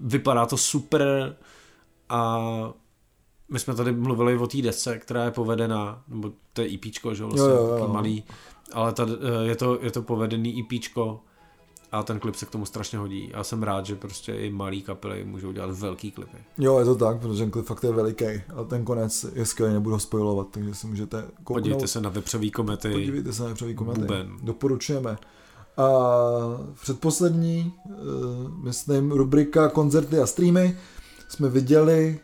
[0.00, 1.36] vypadá to super
[2.08, 2.40] a
[3.48, 7.24] my jsme tady mluvili o té desce, která je povedená, nebo to je EPčko, že
[7.24, 7.88] vlastně, jo, jo, jo.
[7.88, 8.24] malý,
[8.72, 9.06] ale ta,
[9.42, 11.20] je, to, je to povedený EPčko
[11.92, 13.30] a ten klip se k tomu strašně hodí.
[13.34, 16.38] Já jsem rád, že prostě i malý kapely můžou dělat velký klipy.
[16.58, 18.24] Jo, je to tak, protože ten klip fakt je veliký
[18.56, 21.44] a ten konec je skvělý, nebudu ho spojovat, takže si můžete kouknout.
[21.44, 22.92] Podívejte se na vepřový komety.
[22.92, 24.00] Podívejte se na vepřový komety.
[24.00, 24.30] Buben.
[24.42, 25.18] Doporučujeme.
[25.76, 25.88] A
[26.80, 27.94] předposlední, uh,
[28.64, 30.76] myslím, rubrika koncerty a streamy
[31.28, 32.20] jsme viděli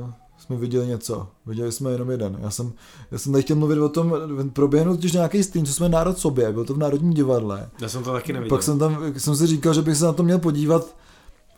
[0.00, 0.10] uh,
[0.44, 1.28] jsme viděli něco.
[1.46, 2.38] Viděli jsme jenom jeden.
[2.42, 2.72] Já jsem,
[3.10, 4.14] já jsem tady chtěl mluvit o tom,
[4.52, 7.68] proběhnout totiž nějaký stream, co jsme národ sobě, byl to v Národním divadle.
[7.80, 8.56] Já jsem to taky neviděl.
[8.56, 10.96] Pak jsem tam, jsem si říkal, že bych se na to měl podívat,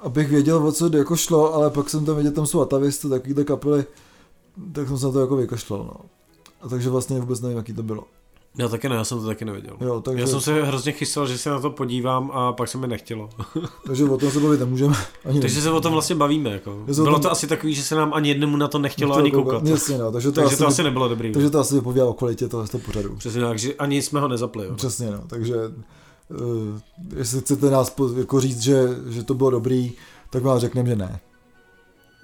[0.00, 3.44] abych věděl, o co jako šlo, ale pak jsem tam viděl, tam jsou atavisty, takovýhle
[3.44, 3.84] kapely,
[4.72, 5.94] tak jsem se na to jako vykašlal, no.
[6.60, 8.04] A takže vlastně vůbec nevím, jaký to bylo.
[8.58, 9.76] Já taky ne, já jsem to taky neviděl.
[9.80, 10.20] Jo, takže...
[10.20, 13.28] Já jsem se hrozně chystal, že se na to podívám a pak se mi nechtělo.
[13.86, 14.94] takže o tom se bavit nemůžeme.
[15.24, 16.50] Ani takže se o tom vlastně bavíme.
[16.50, 16.84] Jako.
[16.94, 17.22] Bylo tom...
[17.22, 19.60] to asi takový, že se nám ani jednomu na to nechtělo, nechtělo ani koukat.
[19.60, 19.68] koukat.
[19.68, 21.32] Jasně, no, takže to, takže asi, to asi nebylo dobrý.
[21.32, 23.16] Takže to asi vypovídá o kvalitě toho, toho pořadu.
[23.16, 24.66] Přesně tak, že ani jsme ho nezapli.
[24.66, 24.74] Jo.
[24.74, 26.80] Přesně, no, takže uh,
[27.16, 29.92] jestli chcete nás po, jako říct, že, že to bylo dobrý,
[30.30, 31.20] tak vám řekneme, že ne.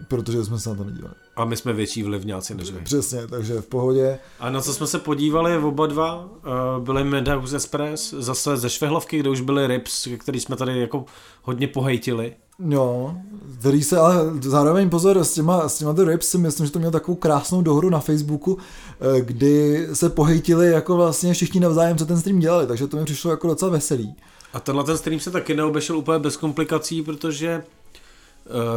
[0.09, 1.15] Protože jsme se na to nedívali.
[1.37, 2.81] A my jsme větší vlivňáci než vy.
[2.81, 4.19] Přesně, takže v pohodě.
[4.41, 9.19] A na co jsme se podívali oba dva, uh, byly Madhouse Express, zase ze Švehlovky,
[9.19, 11.05] kde už byly Rips, který jsme tady jako
[11.43, 12.35] hodně pohejtili.
[12.69, 13.17] Jo,
[13.59, 16.79] který se ale zároveň pozor, s těma, s těma The Rips si myslím, že to
[16.79, 18.59] měl takovou krásnou dohodu na Facebooku,
[19.01, 23.05] eh, kdy se pohejtili jako vlastně všichni navzájem, co ten stream dělali, takže to mi
[23.05, 24.15] přišlo jako docela veselý.
[24.53, 27.82] A tenhle ten stream se taky neobešel úplně bez komplikací, protože eh,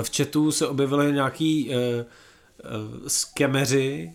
[0.02, 1.76] v chatu se objevily nějaký uh,
[3.08, 4.14] skemeři,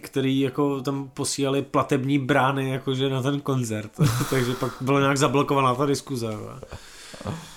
[0.00, 3.90] který jako tam posílali platební brány jakože na ten koncert.
[4.30, 6.28] Takže pak byla nějak zablokovaná ta diskuze.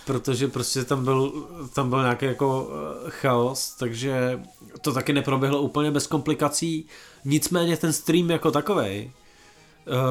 [0.06, 4.40] Protože prostě tam byl, tam byl nějaký jako eh, chaos, takže
[4.82, 6.86] to taky neproběhlo úplně bez komplikací.
[7.26, 9.19] Nicméně ten stream jako takový Eh,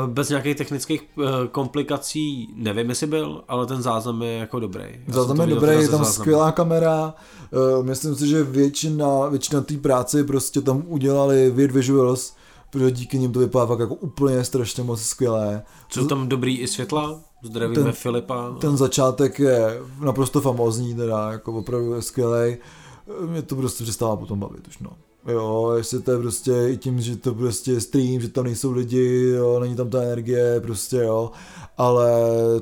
[0.06, 4.84] bez nějakých technických uh, komplikací, nevím, jestli byl, ale ten záznam je jako dobrý.
[5.06, 6.12] Já záznam je dobrý, je tam záznam.
[6.12, 7.14] skvělá kamera,
[7.78, 12.34] uh, myslím si, že většina, většina té práce prostě tam udělali weird visuals,
[12.70, 15.62] protože díky nim to vypadá fakt jako úplně strašně moc skvělé.
[15.88, 17.20] Jsou tam dobrý i světla?
[17.42, 18.54] Zdravíme ten, Filipa.
[18.60, 22.56] Ten začátek je naprosto famózní, teda jako opravdu je skvělý.
[23.26, 24.90] Mě to prostě přestává potom bavit už, no.
[25.28, 29.28] Jo, jestli to je prostě i tím, že to prostě stream, že tam nejsou lidi,
[29.36, 31.30] jo, není tam ta energie, prostě jo,
[31.78, 32.10] ale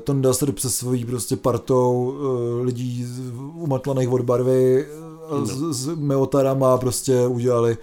[0.03, 3.07] Tonda se přes svojí prostě partou uh, lidí
[3.53, 4.87] umatlaných od barvy
[5.31, 5.45] uh, no.
[5.45, 7.77] s, s Meotarama prostě udělali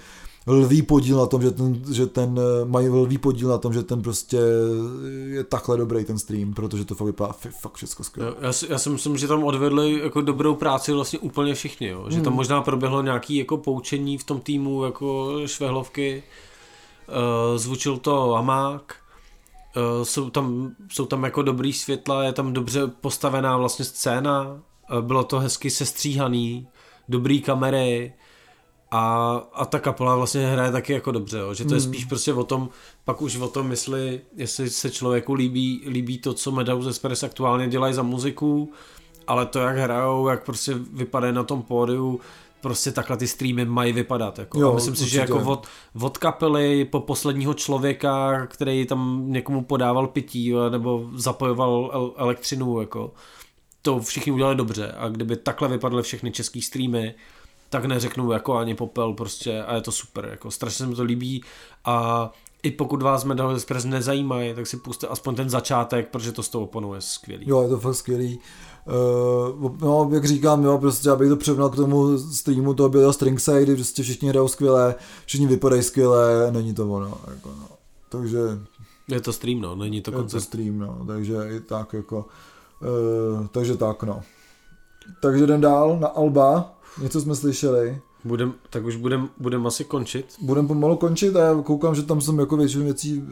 [0.47, 4.03] lví podíl na tom, že ten, že ten mají lví podíl na tom, že ten
[4.03, 4.39] prostě
[5.27, 8.35] je takhle dobrý ten stream, protože to fakt vypadá fakt všechno skvěle.
[8.41, 12.07] Já, já si myslím, že tam odvedli jako dobrou práci vlastně úplně všichni, jo?
[12.09, 12.37] že tam hmm.
[12.37, 16.23] možná proběhlo nějaký jako poučení v tom týmu jako švehlovky,
[17.09, 18.97] uh, zvučil to Amák,
[19.77, 24.61] uh, jsou, tam, jsou tam jako dobrý světla, je tam dobře postavená vlastně scéna,
[25.01, 26.67] bylo to hezky sestříhaný,
[27.09, 28.13] dobrý kamery,
[28.91, 31.55] a, a ta kapela vlastně hraje taky jako dobře, jo?
[31.55, 31.93] že to je hmm.
[31.93, 32.69] spíš prostě o tom,
[33.05, 37.69] pak už o tom, jestli, jestli se člověku líbí, líbí to, co Meadows Express aktuálně
[37.69, 38.73] dělají za muziku,
[39.27, 42.21] ale to, jak hrajou, jak prostě vypadají na tom pódiu,
[42.61, 44.39] prostě takhle ty streamy mají vypadat.
[44.39, 44.61] Jako.
[44.61, 45.09] Jo, a myslím určitě.
[45.09, 45.67] si, že jako od,
[46.01, 53.13] od kapely po posledního člověka, který tam někomu podával pití nebo zapojoval el- elektřinu, jako,
[53.83, 54.93] to všichni udělali dobře.
[54.99, 57.15] A kdyby takhle vypadly všechny český streamy,
[57.71, 61.03] tak neřeknu jako ani popel prostě a je to super, jako strašně se mi to
[61.03, 61.45] líbí
[61.85, 62.31] a
[62.63, 66.49] i pokud vás Medal Express nezajímají, tak si puste aspoň ten začátek, protože to s
[66.49, 67.49] tou oponou je skvělý.
[67.49, 68.39] Jo, je to fakt skvělý.
[69.61, 73.63] Uh, no, jak říkám, jo, prostě abych to převnal k tomu streamu toho bylo Stringside,
[73.63, 74.95] kdy prostě všichni hrajou skvěle,
[75.27, 77.69] všichni vypadají skvěle, není to ono, jako no.
[78.09, 78.39] Takže...
[79.09, 80.37] Je to stream, no, není to koncert.
[80.37, 82.27] Je to stream, no, takže i tak jako,
[83.39, 84.23] uh, takže tak, no.
[85.23, 86.74] Takže jdem dál na Alba.
[87.03, 88.01] Něco jsme slyšeli.
[88.25, 90.35] Budem, tak už budem, budem asi končit.
[90.41, 93.23] Budem pomalu končit a já koukám, že tam jsem jako většinu věcí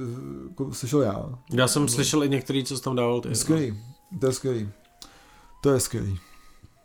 [0.49, 1.39] jako slyšel já.
[1.51, 3.35] Já jsem slyšel i některý, co jsi tam dával ty.
[3.35, 3.79] Skvělý,
[4.21, 4.71] to je skvělý.
[5.63, 6.19] To je skvělý.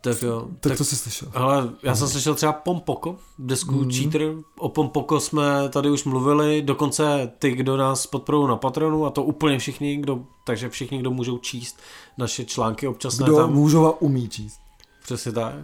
[0.02, 0.42] Tak jo.
[0.42, 1.32] Tak, tak co jsi slyšel?
[1.34, 3.92] Ale já jsem slyšel třeba Pompoko, desku mm.
[3.92, 4.34] Cheater.
[4.58, 9.24] O Pompoko jsme tady už mluvili, dokonce ty, kdo nás podporují na Patronu, a to
[9.24, 11.80] úplně všichni, kdo, takže všichni, kdo můžou číst
[12.18, 13.18] naše články občas.
[13.18, 14.60] Kdo tam, můžou a umí číst.
[15.04, 15.56] Přesně tak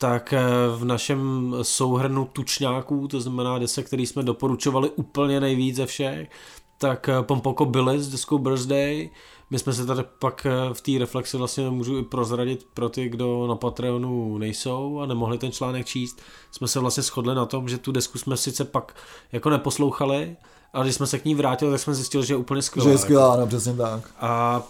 [0.00, 0.42] tak eh,
[0.76, 6.30] v našem souhrnu tučňáků, to znamená desek, který jsme doporučovali úplně nejvíc ze všech,
[6.78, 9.10] tak eh, Pompoko byli s deskou Birthday.
[9.50, 13.08] My jsme se tady pak eh, v té reflexi vlastně můžu i prozradit pro ty,
[13.08, 16.20] kdo na Patreonu nejsou a nemohli ten článek číst.
[16.50, 18.94] Jsme se vlastně shodli na tom, že tu desku jsme sice pak
[19.32, 20.36] jako neposlouchali,
[20.72, 22.88] ale když jsme se k ní vrátili, tak jsme zjistili, že je úplně skvělá.
[22.88, 24.10] Že je skvělá, no přesně tak.
[24.20, 24.62] A, a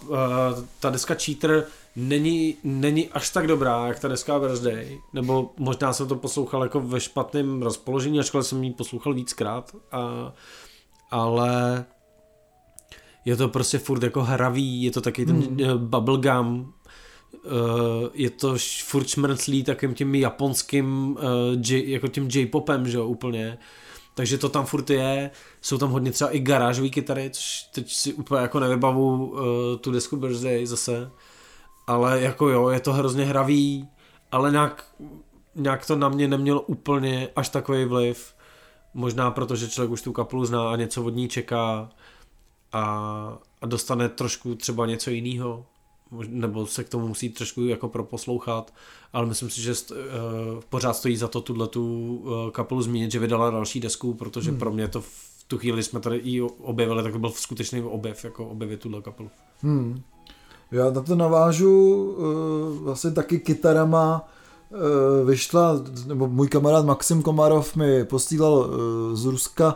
[0.79, 1.65] ta deska Cheater
[1.95, 6.79] není, není až tak dobrá, jak ta deska Birthday, nebo možná jsem to poslouchal jako
[6.79, 10.33] ve špatném rozpoložení, ačkoliv jsem ji poslouchal víckrát, a,
[11.11, 11.85] ale
[13.25, 15.57] je to prostě furt jako hravý, je to taky ten hmm.
[15.61, 16.73] Eh, bubblegum,
[17.45, 23.05] Uh, je to furt šmrclý takým tím japonským, uh, J, jako tím J-popem, že jo,
[23.05, 23.57] úplně.
[24.15, 25.31] Takže to tam furt je,
[25.61, 29.39] jsou tam hodně třeba i garážové kytary, což teď si úplně jako nevybavu uh,
[29.81, 31.11] tu desku Birthday zase
[31.87, 33.87] ale jako jo, je to hrozně hravý,
[34.31, 34.85] ale nějak,
[35.55, 38.35] nějak to na mě nemělo úplně až takový vliv.
[38.93, 41.89] Možná protože člověk už tu kapelu zná a něco od ní čeká
[42.73, 42.83] a,
[43.61, 45.65] a dostane trošku třeba něco jiného,
[46.27, 48.73] nebo se k tomu musí trošku jako proposlouchat,
[49.13, 49.97] ale myslím si, že st, uh,
[50.69, 54.59] pořád stojí za to tuhle tu uh, kapelu zmínit, že vydala další desku, protože hmm.
[54.59, 58.23] pro mě to v tu chvíli jsme tady i objevili, tak to byl skutečný objev,
[58.23, 59.29] jako objevit tuhle kapelu.
[59.61, 60.01] Hmm.
[60.71, 64.27] Já na to navážu uh, vlastně taky kytarama
[64.69, 68.67] uh, vyšla, nebo můj kamarád Maxim Komarov mi posílal uh,
[69.15, 69.75] z Ruska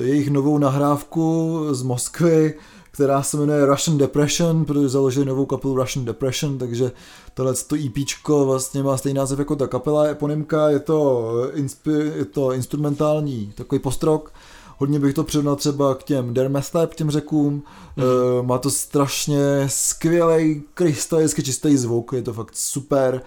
[0.00, 2.54] jejich novou nahrávku z Moskvy,
[2.90, 6.92] která se jmenuje Russian Depression, protože založili novou kapelu Russian Depression, takže
[7.34, 12.24] tohle to EPčko vlastně má stejný název jako ta kapela eponymka, je to, inspi, je
[12.24, 14.32] to instrumentální takový postrok,
[14.78, 17.62] hodně bych to přirovnal třeba k těm Dermestep, těm řekům,
[17.96, 18.46] mm-hmm.
[18.46, 23.22] má to strašně skvělý, krystalicky čistý zvuk, je to fakt super.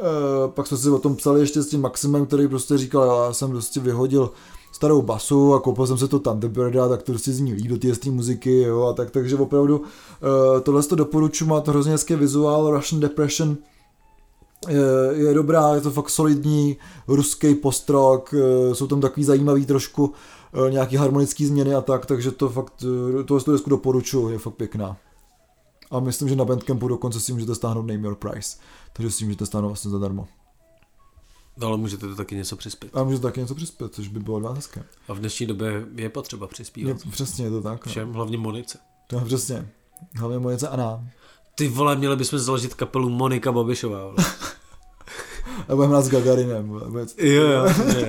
[0.00, 3.32] Uh, pak jsme si o tom psali ještě s tím Maximem, který prostě říkal, já
[3.32, 4.30] jsem prostě vyhodil
[4.72, 8.10] starou basu a koupil jsem se to Thunderbirda, tak to prostě zní líp do té
[8.10, 9.86] muziky, jo, a tak, takže opravdu uh,
[10.62, 13.56] tohle to doporučuji, má to hrozně hezký vizuál, Russian Depression,
[14.68, 14.80] je,
[15.12, 16.76] je dobrá, je to fakt solidní
[17.08, 18.34] ruský postrok,
[18.72, 20.12] jsou tam takový zajímavý trošku
[20.70, 22.84] nějaký harmonický změny a tak, takže to fakt,
[23.26, 24.96] tohle desku doporučuji, je fakt pěkná.
[25.90, 28.58] A myslím, že na Bandcampu dokonce si můžete stáhnout Name Your Price,
[28.92, 30.28] takže si můžete stáhnout vlastně zadarmo.
[31.56, 32.96] No, ale můžete to taky něco přispět.
[32.96, 34.84] A můžete taky něco přispět, což by bylo dva hezké.
[35.08, 36.88] A v dnešní době je potřeba přispívat.
[37.04, 37.86] Je, přesně, je to tak.
[37.86, 37.90] No.
[37.90, 38.78] Všem, hlavně Monice.
[39.06, 39.68] To je přesně.
[40.14, 41.08] Hlavně Monice a nám.
[41.54, 44.14] Ty vole, měli bychom založit kapelu Monika Babišová.
[45.68, 46.68] A budeme hrát s Gagarinem.
[46.68, 47.06] Vole.
[47.18, 47.66] Jo, jo.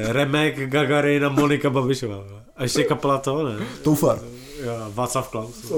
[0.07, 2.23] Remek, Gagarin a Monika Babišová.
[2.55, 3.65] A ještě kapela to, ne?
[3.83, 4.19] Toufar.
[4.63, 5.71] Jo, Václav Klaus.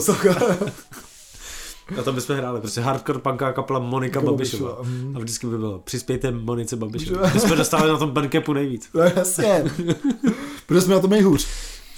[2.00, 4.78] A to bychom hráli, prostě hardcore punká kapela Monika Babišová.
[5.16, 7.32] A vždycky by bylo, přispějte Monice Babišové.
[7.34, 8.90] My jsme dostali na tom bandcapu nejvíc.
[8.94, 9.64] No jasně.
[10.66, 11.48] Protože jsme na tom nejhůř.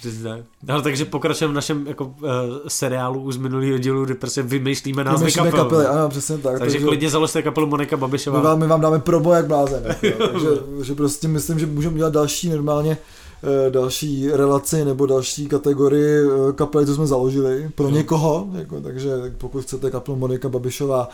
[0.00, 0.44] Přesně.
[0.68, 2.28] Ale takže pokračujeme v našem jako, uh,
[2.68, 5.52] seriálu už z minulého dílu, kdy prostě vymýšlíme názvy kapel.
[5.52, 5.86] kapely.
[5.86, 6.58] Ano, přesně tak.
[6.58, 8.38] Takže, takže klidně založte kapelu Monika Babišová.
[8.38, 9.96] My vám, my vám dáme probo jak blázen.
[10.02, 10.48] Jako, takže
[10.82, 12.98] že prostě myslím, že můžeme dělat další normálně
[13.42, 19.10] Eh, další relaci nebo další kategorii eh, kapely, co jsme založili pro někoho, jako, takže
[19.38, 21.08] pokud chcete kapelu Monika Babišová,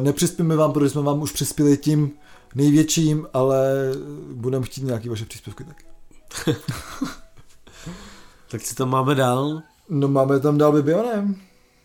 [0.00, 2.10] nepřispíme vám, protože jsme vám už přispěli tím
[2.54, 3.92] největším, ale
[4.32, 5.84] budeme chtít nějaký vaše příspěvky taky.
[8.54, 9.62] tak si to máme dál?
[9.88, 11.36] No máme tam dál Bibionem.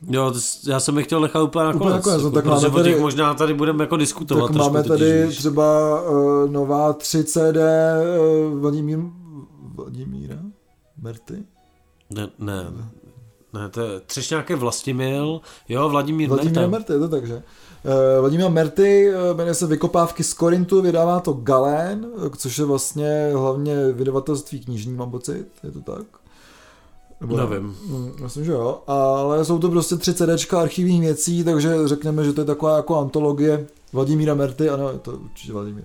[0.10, 0.34] Jo,
[0.68, 1.82] já jsem je chtěl nechat úplně nakonec.
[1.82, 4.48] Úplně nakonec no, tak máme tady, možná tady budeme jako diskutovat.
[4.48, 9.00] Tak máme tady totiž, třeba uh, nová 3 CD uh, Vladimír
[9.76, 10.36] Vladimíra
[11.02, 11.44] Merty?
[12.10, 12.66] Ne, ne,
[13.54, 16.68] ne, to je Třešňák je Vlastimil, jo, Vladimír Vladimír.
[16.68, 17.36] Merty, je to takže.
[17.36, 17.42] Uh,
[18.20, 22.08] Vladimír Merty jmenuje se Vykopávky z Korintu, vydává to Galén,
[22.38, 26.19] což je vlastně hlavně vydavatelství knižní, mám pocit, je to tak?
[27.22, 27.76] Nebo, Nevím.
[27.88, 32.34] Hm, myslím, že jo, ale jsou to prostě tři CDčka archivních věcí, takže řekněme, že
[32.34, 35.84] to je taková jako antologie Vladimíra Merty, ano, je to určitě Vladimír.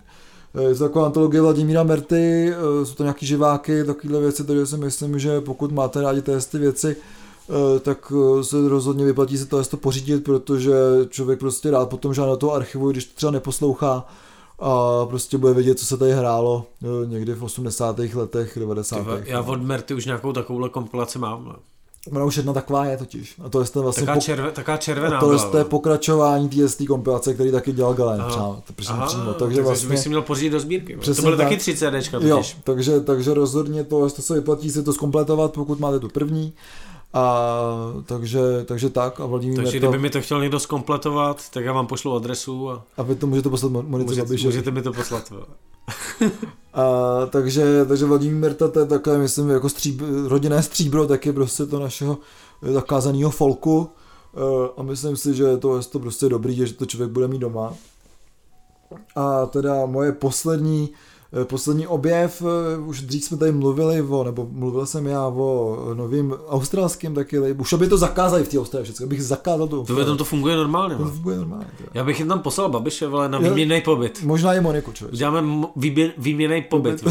[0.54, 4.66] Eh, je to taková antologie Vladimíra Merty, eh, jsou to nějaký živáky, takovéhle věci, takže
[4.66, 8.12] si myslím, že pokud máte rádi ty věci, eh, tak
[8.42, 10.74] se rozhodně vyplatí si to pořídit, protože
[11.08, 14.06] člověk prostě rád potom žádá do toho archivu, když to třeba neposlouchá
[14.58, 16.66] a prostě bude vědět, co se tady hrálo
[17.04, 17.98] někdy v 80.
[17.98, 19.06] letech, 90.
[19.24, 21.44] Já od Merty už nějakou takovouhle kompilaci mám.
[21.44, 21.48] Ne?
[21.48, 21.56] No.
[22.12, 23.34] Ona už jedna taková je totiž.
[23.44, 25.18] A to je vlastně taká, červe, taká červená.
[25.18, 25.70] A to je no.
[25.70, 28.62] pokračování té kompilace, který taky dělal Galen Aha.
[28.88, 29.22] Aha, přímo.
[29.24, 30.96] Takže, takže vlastně, bych si měl pořídit do sbírky.
[30.96, 31.46] to byly tak.
[31.46, 35.80] taky 3 CDčka Jo, takže, takže rozhodně to, to se vyplatí si to zkompletovat, pokud
[35.80, 36.52] máte tu první.
[37.14, 37.46] A
[38.06, 39.20] takže, takže tak.
[39.20, 39.86] A Vladimír takže to...
[39.86, 42.70] kdyby mi to chtěl někdo zkompletovat, tak já vám pošlu adresu.
[42.70, 45.32] A, a vy to můžete poslat Monice můžete, můžete mi to poslat.
[46.74, 51.66] A, takže, takže Vladimír Merta to je takové, myslím, jako stříb, rodinné stříbro, taky prostě
[51.66, 52.18] to našeho
[52.62, 53.90] zakázaného folku.
[54.34, 57.38] E, a myslím si, že to je to prostě dobrý, že to člověk bude mít
[57.38, 57.74] doma.
[59.16, 60.90] A teda moje poslední
[61.44, 66.34] poslední objev, eh, už dřív jsme tady mluvili o, nebo mluvil jsem já o novým
[66.48, 67.60] australském taky labelu.
[67.60, 69.84] Už by to zakázali v té Austrálii všechno, bych zakázal to.
[69.84, 70.96] To, tam to funguje normálně.
[70.96, 71.66] To funguje normálně.
[71.78, 71.84] Tě.
[71.94, 74.22] Já bych jim tam poslal Babiše, ale na výměný pobyt.
[74.22, 75.14] Možná i Moniku, člověk.
[75.14, 75.66] Uděláme
[76.18, 77.04] výměný pobyt.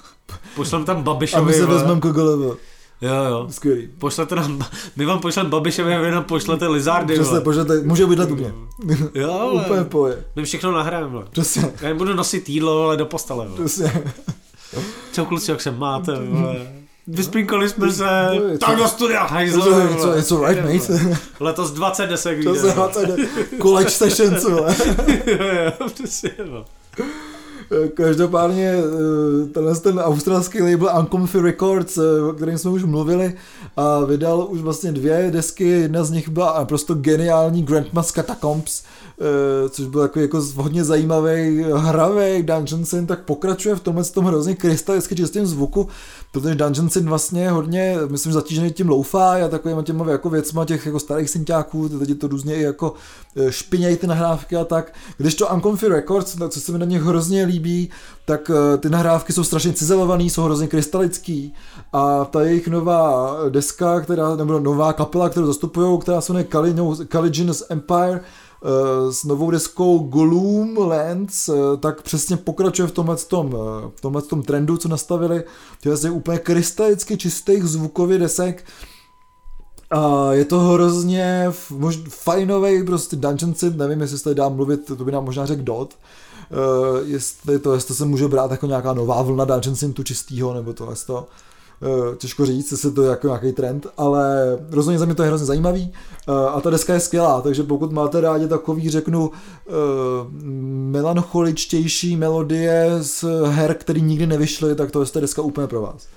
[0.56, 1.42] Pošlem tam Babišovi.
[1.42, 2.56] A my se vezmeme KGLV.
[3.00, 3.46] Jo, jo.
[3.50, 3.88] Skvělý.
[3.98, 4.64] Pošlete nám,
[4.96, 7.14] my vám pošleme Babišovi a vy nám pošlete Lizardy.
[7.14, 8.52] Přesně, pošlete, může bydlet mě.
[9.14, 9.52] Jo, ale.
[9.64, 10.24] Úplně poje.
[10.36, 11.20] My všechno nahrajeme.
[11.30, 11.72] Přesně.
[11.80, 13.46] Já budu nosit jídlo, ale do postele.
[13.54, 14.04] Přesně.
[15.12, 16.56] Co kluci, jak se máte, vole.
[17.08, 18.04] Vyspinkali jsme se,
[18.60, 19.66] tak do studia, hajzlo.
[20.18, 21.18] It's alright, mate.
[21.40, 22.72] Letos 20 desek vyjde.
[22.72, 24.50] 20 desek, college session, co?
[25.26, 25.46] jo,
[25.80, 26.64] jo, přesně, no.
[27.94, 33.34] Každopádně eh, tenhle ten australský label Uncomfy Records, eh, o kterém jsme už mluvili,
[33.76, 38.82] a vydal už vlastně dvě desky, jedna z nich byla naprosto geniální Grandma's Catacombs,
[39.20, 44.24] eh, což byl jako, jako hodně zajímavý hravý Dungeon Sin, tak pokračuje v tomhle tom
[44.24, 45.88] hrozně krystalicky čistým zvuku,
[46.32, 50.64] protože Dungeon Sin vlastně je hodně, myslím, zatížený tím low-fi a takovýma těma jako věcma
[50.64, 52.94] těch jako starých synťáků, teď to různě i jako
[53.50, 54.92] špinějí ty nahrávky a tak.
[55.18, 57.55] Když to Uncomfy Records, co se mi na nich hrozně líbí,
[58.24, 61.54] tak eh, ty nahrávky jsou strašně cizelované, jsou hrozně krystalický.
[61.92, 67.62] A ta jejich nová deska, která, nebo nová kapela, kterou zastupují, která se jmenuje Caligina's
[67.68, 73.50] Empire, eh, s novou deskou Gloom Lands, eh, tak přesně pokračuje v tomhle, tom,
[73.96, 75.44] v tomhle tom trendu, co nastavili,
[76.04, 78.64] je úplně krystalicky čistých zvukových desek,
[79.90, 81.46] a je to hrozně
[82.08, 85.62] fajnový prostě dungeon sim, nevím, jestli se tady dá mluvit, to by nám možná řekl
[85.62, 85.94] Dot,
[87.04, 90.72] jestli, to, jestli se může brát jako nějaká nová vlna dungeon sim tu čistýho, nebo
[90.72, 91.26] to, to
[91.80, 95.28] uh, těžko říct, jestli to je jako nějaký trend, ale rozhodně za mě to je
[95.28, 95.92] hrozně zajímavý
[96.28, 99.32] uh, a ta deska je skvělá, takže pokud máte rádi takový, řeknu, uh,
[100.90, 106.08] melancholičtější melodie z her, který nikdy nevyšly, tak to je ta deska úplně pro vás.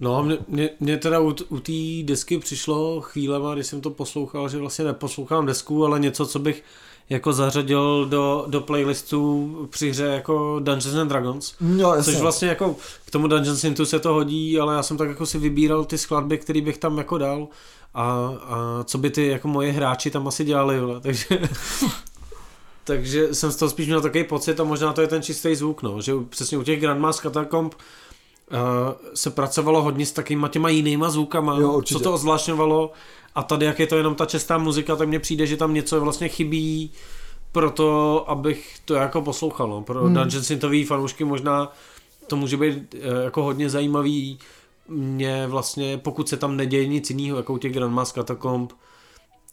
[0.00, 1.72] No, mě, mě, mě teda u, u té
[2.04, 6.62] desky přišlo chvílema, když jsem to poslouchal, že vlastně neposlouchám desku, ale něco, co bych
[7.08, 11.54] jako zařadil do, do playlistu při hře jako Dungeons and Dragons.
[11.60, 12.12] No, jasně.
[12.12, 15.26] Což vlastně jako k tomu Dungeons Intu se to hodí, ale já jsem tak jako
[15.26, 17.48] si vybíral ty skladby, které bych tam jako dal
[17.94, 18.02] a,
[18.42, 21.00] a co by ty jako moje hráči tam asi dělali, vle.
[21.06, 21.38] takže
[22.84, 25.82] takže jsem z toho spíš měl takový pocit a možná to je ten čistý zvuk,
[25.82, 27.74] no, že přesně u těch Grandmas Catacomb
[28.52, 28.58] uh,
[29.14, 32.92] se pracovalo hodně s takýma těma jinýma zvukama, jo, co to ozvlášňovalo
[33.34, 36.00] a tady jak je to jenom ta čestá muzika, tak mně přijde, že tam něco
[36.00, 36.90] vlastně chybí
[37.52, 39.68] pro to, abych to jako poslouchal.
[39.68, 39.82] No.
[39.82, 40.14] Pro hmm.
[40.14, 41.72] Dungeon Synthový fanoušky možná
[42.26, 44.38] to může být uh, jako hodně zajímavý.
[44.88, 48.72] Mě vlastně, pokud se tam neděje nic jiného, jako u těch Grandmas Catacomb,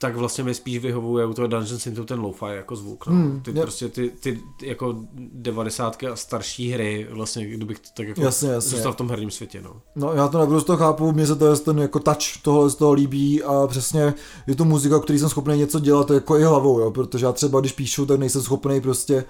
[0.03, 3.07] tak vlastně mi spíš vyhovuje u toho Dungeon Synth ten lo-fi jako zvuk.
[3.07, 3.13] No.
[3.13, 3.61] Hmm, ty je.
[3.61, 4.95] prostě ty, ty, jako
[5.33, 8.69] devadesátky a starší hry, vlastně kdybych tak jako jasně, jasně.
[8.69, 9.61] zůstal v tom herním světě.
[9.61, 9.81] No.
[9.95, 12.93] no já to naprosto chápu, mně se to je ten jako touch tohle z toho
[12.93, 14.13] líbí a přesně
[14.47, 17.59] je to muzika, který jsem schopný něco dělat jako i hlavou, jo, protože já třeba
[17.59, 19.25] když píšu, tak nejsem schopný prostě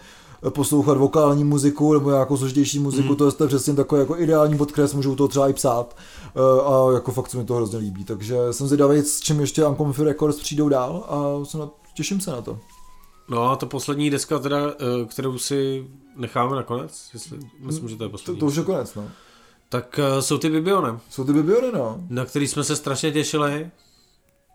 [0.49, 3.15] poslouchat vokální muziku nebo nějakou složitější muziku, mm.
[3.15, 5.95] to je přesně takový jako ideální podkres, můžu to třeba i psát
[6.35, 9.65] eh, a jako fakt se mi to hrozně líbí, takže jsem zvědavý, s čím ještě
[9.65, 12.59] Uncomfy Records přijdou dál a jsem na, těším se na to.
[13.29, 18.03] No a ta poslední deska teda, eh, kterou si necháme nakonec, jestli, myslím, že to
[18.03, 18.39] je poslední.
[18.39, 19.09] To, to už je konec, no.
[19.69, 20.99] Tak uh, jsou ty Bibiony.
[21.09, 21.97] Jsou ty Bibiony, no.
[22.09, 23.71] Na který jsme se strašně těšili.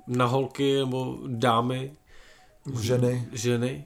[0.06, 1.92] Na holky nebo dámy.
[2.80, 3.28] Ženy.
[3.32, 3.84] Ženy.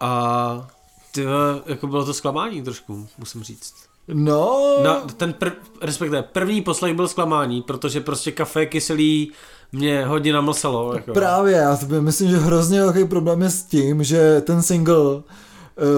[0.00, 0.68] A
[1.16, 1.26] ty,
[1.66, 3.74] jako bylo to zklamání trošku, musím říct.
[4.08, 4.76] No.
[4.84, 5.52] Na, ten prv,
[5.82, 9.32] respektive první poslech byl zklamání, protože prostě kafe kyselý
[9.72, 10.94] mě hodně namlsalo.
[10.94, 11.12] Jako.
[11.12, 15.22] Právě, já myslím, že hrozně velký problém je s tím, že ten single uh,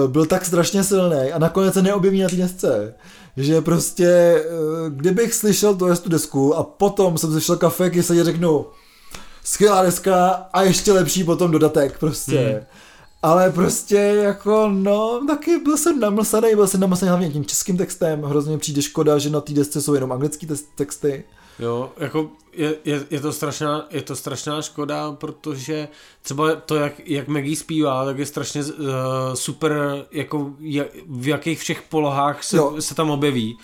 [0.07, 2.93] byl tak strašně silný a nakonec se neobjeví na té desce.
[3.37, 8.65] Že prostě, uh, kdybych slyšel tu tu desku a potom jsem slyšel kafe kyselý řeknu,
[9.43, 12.39] skvělá deska a ještě lepší potom dodatek prostě.
[12.39, 12.65] Hmm
[13.21, 18.23] ale prostě jako no, taky byl jsem namlsaný, byl jsem namlsaný hlavně tím českým textem,
[18.23, 21.23] hrozně přijde škoda, že na té desce jsou jenom anglické texty.
[21.59, 25.87] Jo, jako je, je, je, to strašná, je to strašná škoda, protože
[26.21, 28.87] třeba to, jak, jak Maggie zpívá, tak je strašně uh,
[29.33, 33.57] super, jako jak, v jakých všech polohách se, se tam objeví.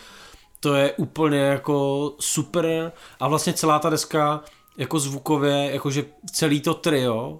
[0.59, 4.43] To je úplně jako super a vlastně celá ta deska
[4.77, 7.39] jako zvukově, jakože celý to trio,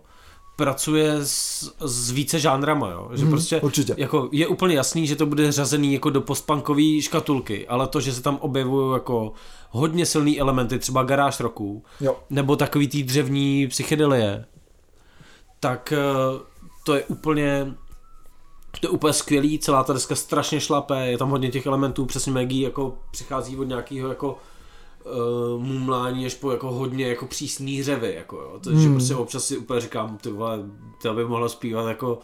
[0.55, 3.09] pracuje s, s více žánrama, jo?
[3.13, 3.93] že hmm, prostě určitě.
[3.97, 8.13] jako je úplně jasný, že to bude řazený jako do postpunkové škatulky, ale to, že
[8.13, 9.33] se tam objevují jako
[9.69, 12.17] hodně silný elementy, třeba garáž roků, jo.
[12.29, 14.45] nebo takový tý dřevní psychedelie,
[15.59, 15.97] tak eh,
[16.83, 17.75] to je úplně
[18.81, 22.31] to je úplně skvělý, celá ta deska strašně šlapé, je tam hodně těch elementů, přesně
[22.31, 24.37] Maggie jako přichází od nějakého jako
[25.05, 28.59] uh, mumlání až po jako hodně jako přísný řevy, jako jo.
[28.63, 28.93] Takže hmm.
[28.93, 30.59] prostě občas si úplně říkám, ty vole,
[31.01, 32.19] to by mohla zpívat jako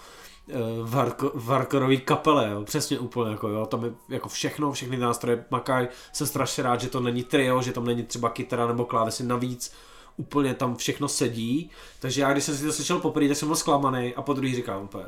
[0.48, 2.64] uh, varko, varkorový kapele, jo.
[2.64, 6.90] přesně úplně, jako jo, tam je jako všechno, všechny nástroje makají, jsem strašně rád, že
[6.90, 9.74] to není trio, že tam není třeba kytara nebo klávesy navíc,
[10.18, 11.70] úplně tam všechno sedí,
[12.00, 14.56] takže já když jsem si to slyšel poprvé, tak jsem byl zklamaný a po druhý
[14.56, 15.06] říkám úplně,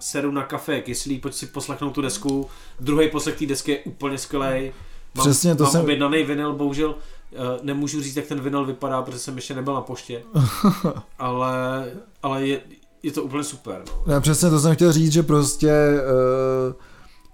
[0.00, 2.48] sedu na kafe, kyslí, pojď si poslechnout tu desku,
[2.80, 4.72] druhý poslech té desky je úplně skvělý,
[5.16, 5.80] Mám, Přesně, to mám jsem...
[5.80, 6.94] objednaný vinyl, bohužel uh,
[7.62, 10.22] nemůžu říct, jak ten vinyl vypadá, protože jsem ještě nebyl na poště.
[11.18, 11.86] ale
[12.22, 12.60] ale je,
[13.02, 13.82] je to úplně super.
[14.06, 14.12] No.
[14.12, 15.72] Já přesně to jsem chtěl říct, že prostě
[16.68, 16.74] uh,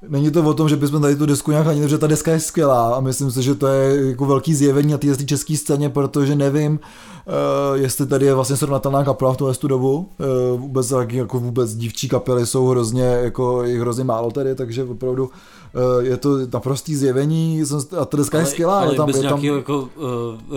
[0.09, 2.41] Není to o tom, že bychom tady tu desku nějak ani, že ta deska je
[2.41, 6.37] skvělá a myslím si, že to je jako velký zjevení na té české scéně, protože
[6.37, 10.09] nevím, uh, jestli tady je vlastně srovnatelná kapela v tuhle tu dobu.
[10.53, 15.25] Uh, vůbec jako vůbec dívčí kapely jsou hrozně, jako jich hrozně málo tady, takže opravdu
[15.25, 17.63] uh, je to naprostý zjevení
[18.01, 18.81] a ta deska ale, je skvělá.
[18.81, 19.89] Ale je tam, bez je nějakého jako, uh,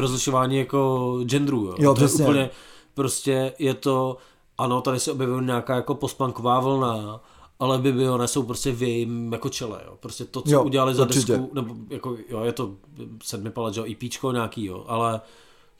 [0.02, 1.66] rozlišování jako genderu.
[1.66, 2.24] Jo, jo přesně.
[2.24, 2.50] úplně,
[2.94, 4.18] prostě je to,
[4.58, 7.20] ano, tady se objevuje nějaká jako postpunková vlna,
[7.60, 9.94] ale Bibione jsou prostě v jejím jako čele, jo.
[10.00, 11.34] Prostě to, co jo, udělali za určitě.
[11.34, 12.74] desku, nebo jako, jo, je to
[13.24, 15.22] sedmi palet, jo, EPčko nějaký, jo, ale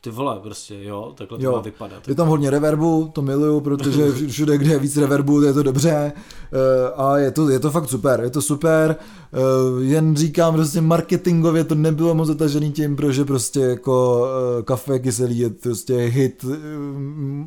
[0.00, 1.50] ty vole, prostě, jo, takhle jo.
[1.50, 2.08] to má vypadat.
[2.08, 6.12] Je tam hodně reverbu, to miluju, protože všude, kde je víc reverbu, je to dobře
[6.12, 8.96] eh, a je to, je to fakt super, je to super,
[9.32, 14.26] eh, jen říkám, prostě marketingově to nebylo moc zatažený tím, protože prostě jako
[14.58, 16.44] eh, kafe kyselý je prostě hit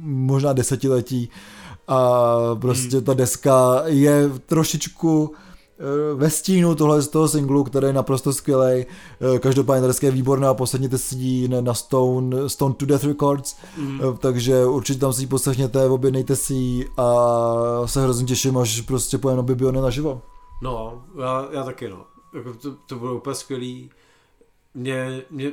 [0.01, 1.29] možná desetiletí
[1.89, 3.05] a prostě hmm.
[3.05, 8.85] ta deska je trošičku eh, ve stínu tohle z toho singlu, který je naprosto skvělý.
[9.35, 13.99] Eh, každopádně ta deska je výborná, posledně sedí na Stone, Stone to Death Records, mm.
[14.19, 17.07] takže určitě tam si ji poslechněte, objednejte si ji a
[17.85, 20.21] se hrozně těším, až prostě pojem na Bibione naživo.
[20.61, 22.05] No, já, já taky no.
[22.35, 23.89] Jako to, to bylo úplně skvělý.
[24.73, 25.51] Mě, mě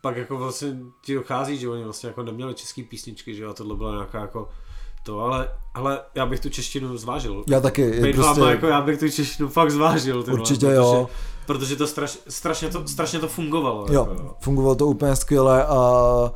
[0.00, 3.76] pak jako vlastně ti dochází, že oni vlastně jako neměli český písničky, že a tohle
[3.76, 4.48] byla nějaká jako
[5.06, 7.44] to, ale, ale já bych tu češtinu zvážil.
[7.48, 8.00] Já taky.
[8.00, 8.40] Být prostě...
[8.40, 10.22] jako já bych tu češtinu fakt zvážil.
[10.22, 11.08] Tyhle, Určitě protože, jo.
[11.46, 13.86] Protože to straš, strašně, to, strašně to fungovalo.
[13.90, 16.32] Jo, jako, fungovalo to úplně skvěle a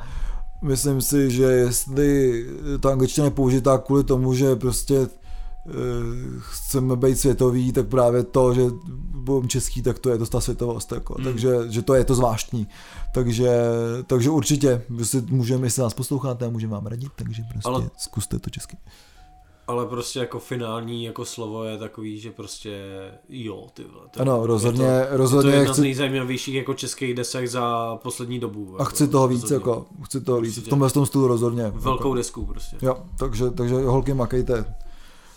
[0.62, 2.46] myslím si, že jestli
[2.80, 5.08] ta angličtina je použitá kvůli tomu, že prostě
[6.38, 8.62] chceme být světový, tak právě to, že
[9.14, 10.92] budeme český, tak to je to ta světovost.
[10.92, 11.14] Jako.
[11.18, 11.24] Mm.
[11.24, 12.68] Takže že to je to zvláštní.
[13.14, 13.60] Takže,
[14.06, 18.50] takže určitě, si můžeme, jestli nás posloucháte, můžeme vám radit, takže prostě ale, zkuste to
[18.50, 18.76] česky.
[19.66, 22.80] Ale prostě jako finální jako slovo je takový, že prostě
[23.28, 24.04] jo, ty vole.
[24.10, 25.50] To, ano, rozhodně, je to, rozhodně.
[25.50, 25.80] Je to jedna chci...
[25.80, 28.68] z nejzajímavějších jako českých desek za poslední dobu.
[28.68, 29.54] A jako, chci toho víc, rozhodně.
[29.54, 30.58] jako, chci toho víc.
[30.58, 31.70] V tomhle tom stůl rozhodně.
[31.74, 32.14] Velkou jako.
[32.14, 32.76] desku prostě.
[32.82, 34.74] Jo, takže, takže holky makejte.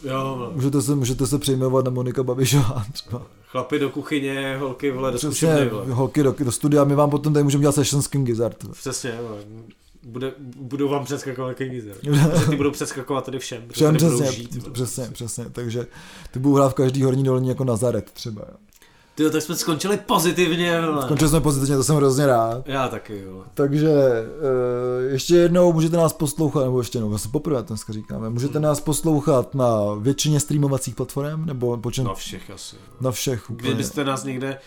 [0.04, 0.52] Jo, no.
[0.56, 3.22] můžete, se, můžete se přejmenovat na Monika Babišová třeba.
[3.48, 7.44] Chlapi do kuchyně, holky vole do Přesně, holky do, do studia, my vám potom tady
[7.44, 8.58] můžeme dělat session s King Gizzard.
[8.72, 9.14] Přesně,
[10.04, 12.00] bude, budou vám přeskakovat King Gizzard.
[12.50, 13.64] ty budou přeskakovat tady všem.
[13.72, 15.88] Všem přesně, žít, přesně, přesně, takže
[16.32, 18.42] ty budou hrát v každý horní dolní jako Nazaret třeba.
[18.42, 18.58] Jo.
[19.16, 20.82] Ty tak jsme skončili pozitivně.
[20.82, 21.02] Vole.
[21.02, 22.68] Skončili jsme pozitivně, to jsem hrozně rád.
[22.68, 23.44] Já taky, jo.
[23.54, 28.54] Takže uh, ještě jednou můžete nás poslouchat, nebo ještě jednou, vlastně poprvé dneska říkáme, můžete
[28.54, 28.64] hmm.
[28.64, 32.06] nás poslouchat na většině streamovacích platform, nebo počem...
[32.06, 32.76] Na všech asi.
[33.02, 33.50] Na všech.
[33.50, 33.70] Úplně.
[33.70, 34.58] Kdybyste nás někde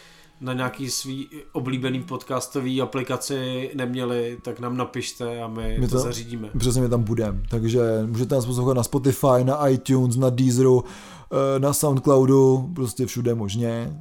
[0.41, 6.03] na nějaký svý oblíbený podcastový aplikaci neměli, tak nám napište a my, my to, to
[6.03, 6.51] zařídíme.
[6.59, 7.41] Přesně my tam budeme.
[7.51, 10.85] Takže můžete nás poslouchat na Spotify, na iTunes, na Deezeru,
[11.33, 13.97] eh, na Soundcloudu, prostě všude možně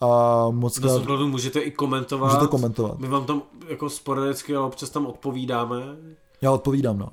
[0.00, 1.08] a moc krát...
[1.08, 2.26] Na můžete i komentovat.
[2.26, 2.98] Můžete komentovat.
[2.98, 5.76] My vám tam jako sporadicky, ale občas tam odpovídáme.
[6.40, 7.08] Já odpovídám, no.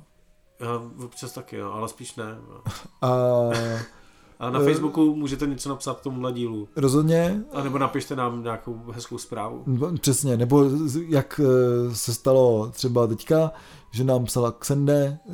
[0.60, 2.38] Já občas taky, no, ale spíš ne.
[2.48, 2.72] No.
[3.08, 3.50] A...
[4.40, 6.68] A na Facebooku můžete něco napsat k tomuhle dílu.
[6.76, 7.42] Rozhodně.
[7.52, 9.64] A nebo napište nám nějakou hezkou zprávu.
[10.00, 10.64] Přesně, nebo
[11.08, 13.52] jak eh, se stalo třeba teďka,
[13.90, 15.32] že nám psala Xende eh,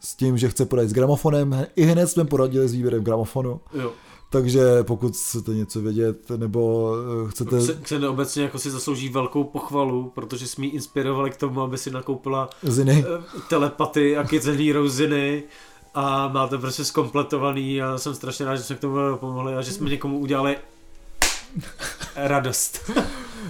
[0.00, 1.66] s tím, že chce poradit s gramofonem.
[1.76, 3.60] I hned jsme poradili s výběrem gramofonu.
[3.72, 3.92] Jo.
[4.30, 6.94] Takže pokud chcete něco vědět, nebo
[7.26, 7.56] eh, chcete...
[7.82, 11.90] Xene obecně jako si zaslouží velkou pochvalu, protože jsme ji inspirovali k tomu, aby si
[11.90, 13.04] nakoupila Ziny.
[13.48, 15.42] telepaty a Kids and Heroes Ziny
[15.94, 19.62] a má to prostě zkompletovaný a jsem strašně rád, že jsme k tomu pomohli a
[19.62, 20.56] že jsme někomu udělali
[22.16, 22.90] radost.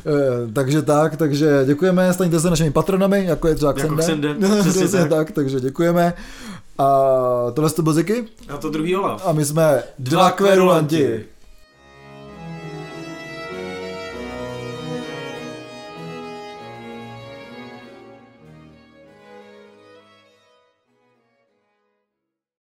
[0.06, 4.02] Eh, takže tak, takže děkujeme, staňte se našimi patronami, jako je třeba Xende.
[4.28, 5.08] Jako Xende, tak.
[5.08, 6.14] tak, takže děkujeme.
[6.78, 8.24] A tohle to byl Ziky.
[8.48, 9.26] A to druhý Olaf.
[9.26, 11.24] A my jsme dva kverulanti.